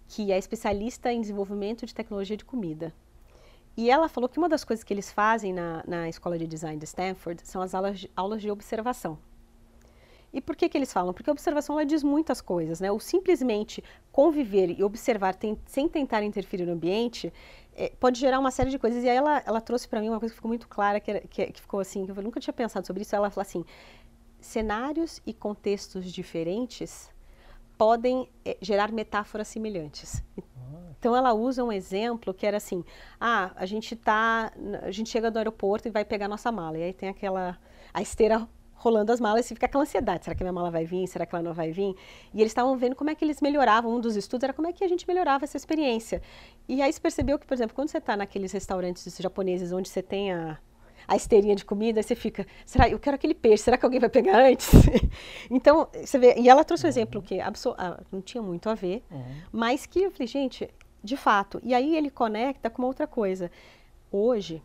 que 0.09 0.33
é 0.33 0.39
especialista 0.39 1.13
em 1.13 1.21
desenvolvimento 1.21 1.85
de 1.85 1.95
tecnologia 1.95 2.39
de 2.39 2.45
comida. 2.45 2.91
E 3.77 3.91
ela 3.91 4.09
falou 4.09 4.31
que 4.31 4.39
uma 4.39 4.49
das 4.49 4.65
coisas 4.65 4.83
que 4.83 4.95
eles 4.95 5.13
fazem 5.13 5.53
na, 5.53 5.85
na 5.87 6.09
escola 6.09 6.39
de 6.39 6.47
design 6.47 6.79
de 6.79 6.87
Stanford 6.87 7.43
são 7.45 7.61
as 7.61 7.75
aulas 7.75 8.01
de, 8.01 8.11
aulas 8.17 8.41
de 8.41 8.51
observação. 8.51 9.19
E 10.33 10.41
por 10.41 10.57
que, 10.57 10.69
que 10.69 10.79
eles 10.79 10.93
falam? 10.93 11.13
Porque 11.13 11.29
a 11.29 11.33
observação 11.33 11.79
ela 11.79 11.85
diz 11.85 12.03
muitas 12.03 12.41
coisas, 12.41 12.81
né? 12.81 12.91
O 12.91 12.99
simplesmente 12.99 13.85
conviver 14.11 14.71
e 14.71 14.83
observar 14.83 15.35
tem, 15.35 15.59
sem 15.67 15.89
tentar 15.89 16.23
interferir 16.23 16.65
no 16.65 16.73
ambiente 16.73 17.33
é, 17.75 17.91
pode 18.01 18.19
gerar 18.19 18.39
uma 18.39 18.51
série 18.51 18.71
de 18.71 18.79
coisas. 18.79 19.05
E 19.05 19.09
aí 19.09 19.17
ela, 19.17 19.43
ela 19.45 19.61
trouxe 19.61 19.89
para 19.89 20.01
mim 20.01 20.09
uma 20.09 20.19
coisa 20.19 20.33
que 20.33 20.37
ficou 20.37 20.49
muito 20.49 20.69
clara, 20.69 21.01
que, 21.01 21.11
era, 21.11 21.21
que, 21.21 21.47
que, 21.47 21.61
ficou 21.61 21.81
assim, 21.81 22.07
que 22.07 22.13
eu 22.13 22.23
nunca 22.23 22.41
tinha 22.41 22.53
pensado 22.53 22.87
sobre 22.87 23.03
isso. 23.03 23.15
Ela 23.15 23.31
falou 23.31 23.43
assim: 23.43 23.65
cenários 24.41 25.21
e 25.27 25.35
contextos 25.35 26.11
diferentes 26.11 27.11
podem 27.77 28.29
é, 28.45 28.57
gerar 28.61 28.93
metáforas 28.93 29.49
semelhantes. 29.49 30.23
Então 30.99 31.17
ela 31.17 31.33
usa 31.33 31.65
um 31.65 31.73
exemplo 31.73 32.33
que 32.33 32.47
era 32.47 32.57
assim: 32.57 32.85
ah, 33.21 33.51
a 33.57 33.67
gente 33.67 33.97
tá, 33.97 34.53
a 34.83 34.91
gente 34.91 35.11
chega 35.11 35.31
do 35.31 35.39
aeroporto 35.39 35.89
e 35.89 35.91
vai 35.91 36.05
pegar 36.05 36.29
nossa 36.29 36.53
mala 36.53 36.79
e 36.79 36.83
aí 36.85 36.93
tem 36.93 37.09
aquela 37.09 37.59
a 37.93 38.01
esteira 38.01 38.49
rolando 38.83 39.13
as 39.13 39.21
malas 39.21 39.47
e 39.47 39.55
fica 39.55 39.67
aquela 39.67 39.85
ansiedade: 39.85 40.25
será 40.25 40.35
que 40.35 40.43
minha 40.43 40.53
mala 40.53 40.71
vai 40.71 40.85
vir? 40.85 41.07
Será 41.07 41.25
que 41.25 41.35
ela 41.35 41.43
não 41.43 41.55
vai 41.55 41.71
vir? 41.71 41.95
E 42.35 42.41
eles 42.41 42.51
estavam 42.51 42.77
vendo 42.77 42.97
como 42.97 43.11
é 43.11 43.15
que 43.15 43.25
eles 43.25 43.41
melhoravam. 43.41 43.95
Um 43.95 44.01
dos 44.01 44.17
estudos 44.17 44.45
era 44.45 44.53
como 44.53 44.69
é 44.69 44.73
que 44.73 44.85
a 44.85 44.89
gente 44.89 45.07
melhorava 45.07 45.45
essa 45.45 45.57
experiência. 45.57 46.21
E 46.69 46.83
aí 46.83 46.93
se 46.93 47.01
percebeu 47.01 47.39
que, 47.39 47.47
por 47.47 47.55
exemplo, 47.55 47.75
quando 47.75 47.89
você 47.89 47.99
está 47.99 48.17
naqueles 48.17 48.51
restaurantes 48.53 49.17
japoneses 49.19 49.73
onde 49.73 49.89
você 49.89 50.03
tem 50.03 50.33
a 50.33 50.59
a 51.07 51.17
esteirinha 51.17 51.57
de 51.57 51.65
comida, 51.65 52.01
você 52.01 52.15
fica, 52.15 52.47
será, 52.65 52.89
eu 52.89 52.97
quero 52.97 53.17
aquele 53.17 53.35
peixe, 53.35 53.65
será 53.65 53.77
que 53.77 53.85
alguém 53.85 53.99
vai 53.99 54.09
pegar 54.09 54.39
antes? 54.39 54.71
então, 55.51 55.89
você 55.93 56.17
vê, 56.17 56.37
e 56.39 56.49
ela 56.49 56.65
trouxe 56.65 56.87
um 56.87 56.89
exemplo 56.89 57.21
que 57.21 57.41
ah, 57.41 57.53
não 58.11 58.21
tinha 58.21 58.41
muito 58.41 58.69
a 58.69 58.75
ver, 58.75 59.03
uhum. 59.11 59.35
mas 59.51 59.85
que 59.85 60.01
eu 60.01 60.13
falei, 60.13 60.29
gente, 60.29 60.71
de 61.03 61.17
fato, 61.17 61.61
e 61.65 61.75
aí 61.75 61.97
ele 61.97 62.09
conecta 62.09 62.71
com 62.71 62.83
uma 62.83 62.89
outra 62.89 63.07
coisa. 63.07 63.51
Hoje, 64.11 64.63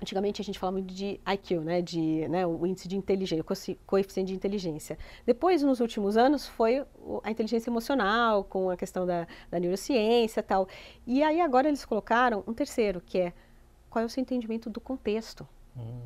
Antigamente 0.00 0.40
a 0.40 0.44
gente 0.44 0.58
falava 0.58 0.78
muito 0.78 0.94
de 0.94 1.20
IQ, 1.26 1.60
né, 1.60 1.82
de, 1.82 2.26
né, 2.28 2.46
o 2.46 2.66
índice 2.66 2.88
de 2.88 2.96
inteligência, 2.96 3.44
o 3.44 3.76
coeficiente 3.86 4.28
de 4.28 4.34
inteligência. 4.34 4.98
Depois, 5.26 5.62
nos 5.62 5.80
últimos 5.80 6.16
anos, 6.16 6.46
foi 6.46 6.84
a 7.22 7.30
inteligência 7.30 7.68
emocional, 7.68 8.44
com 8.44 8.70
a 8.70 8.76
questão 8.76 9.04
da, 9.04 9.26
da 9.50 9.60
neurociência 9.60 10.42
tal. 10.42 10.66
E 11.06 11.22
aí 11.22 11.40
agora 11.40 11.68
eles 11.68 11.84
colocaram 11.84 12.42
um 12.46 12.54
terceiro, 12.54 13.00
que 13.00 13.18
é 13.18 13.32
qual 13.90 14.02
é 14.02 14.06
o 14.06 14.08
seu 14.08 14.22
entendimento 14.22 14.70
do 14.70 14.80
contexto. 14.80 15.46
Hum, 15.76 16.00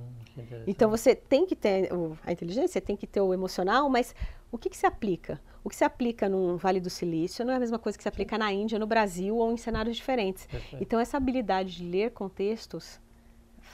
então 0.66 0.90
você 0.90 1.14
tem 1.14 1.46
que 1.46 1.54
ter 1.54 1.88
a 2.24 2.32
inteligência, 2.32 2.80
tem 2.80 2.96
que 2.96 3.06
ter 3.06 3.20
o 3.20 3.32
emocional, 3.32 3.88
mas 3.88 4.14
o 4.50 4.58
que, 4.58 4.68
que 4.68 4.76
se 4.76 4.86
aplica? 4.86 5.40
O 5.62 5.70
que 5.70 5.76
se 5.76 5.84
aplica 5.84 6.28
no 6.28 6.56
Vale 6.56 6.80
do 6.80 6.90
Silício 6.90 7.44
não 7.44 7.52
é 7.52 7.56
a 7.56 7.60
mesma 7.60 7.78
coisa 7.78 7.96
que 7.96 8.02
se 8.02 8.08
aplica 8.08 8.36
na 8.36 8.52
Índia, 8.52 8.78
no 8.78 8.86
Brasil 8.86 9.36
ou 9.36 9.52
em 9.52 9.56
cenários 9.56 9.96
diferentes. 9.96 10.46
Perfeito. 10.46 10.82
Então 10.82 10.98
essa 11.00 11.16
habilidade 11.16 11.76
de 11.76 11.84
ler 11.84 12.10
contextos 12.10 13.00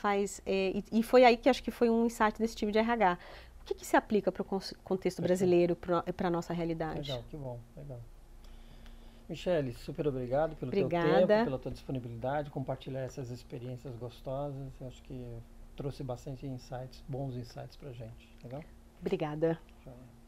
faz 0.00 0.40
é, 0.46 0.70
e, 0.70 0.84
e, 0.92 1.02
foi 1.02 1.24
aí 1.24 1.36
que 1.36 1.48
acho 1.48 1.62
que 1.62 1.70
foi 1.70 1.90
um 1.90 2.06
insight 2.06 2.38
desse 2.38 2.56
time 2.56 2.72
de 2.72 2.78
RH. 2.78 3.18
O 3.60 3.64
que, 3.64 3.74
que 3.74 3.86
se 3.86 3.96
aplica 3.96 4.32
para 4.32 4.42
o 4.42 4.60
contexto 4.82 5.20
brasileiro, 5.22 5.76
para 5.76 6.28
a 6.28 6.30
nossa 6.30 6.52
realidade? 6.52 7.00
Legal, 7.00 7.24
que 7.28 7.36
bom, 7.36 7.60
legal. 7.76 8.00
Michele, 9.28 9.72
super 9.74 10.08
obrigado 10.08 10.56
pelo 10.56 10.70
Obrigada. 10.70 11.18
teu 11.18 11.26
tempo, 11.28 11.44
pela 11.44 11.58
tua 11.58 11.70
disponibilidade, 11.70 12.50
compartilhar 12.50 13.02
essas 13.02 13.30
experiências 13.30 13.94
gostosas. 13.94 14.72
Eu 14.80 14.88
acho 14.88 15.00
que 15.02 15.24
trouxe 15.76 16.02
bastante 16.02 16.46
insights, 16.46 17.04
bons 17.06 17.36
insights 17.36 17.76
para 17.76 17.92
gente. 17.92 18.28
Legal? 18.42 18.64
Obrigada. 19.00 19.56
Tchau. 19.84 20.19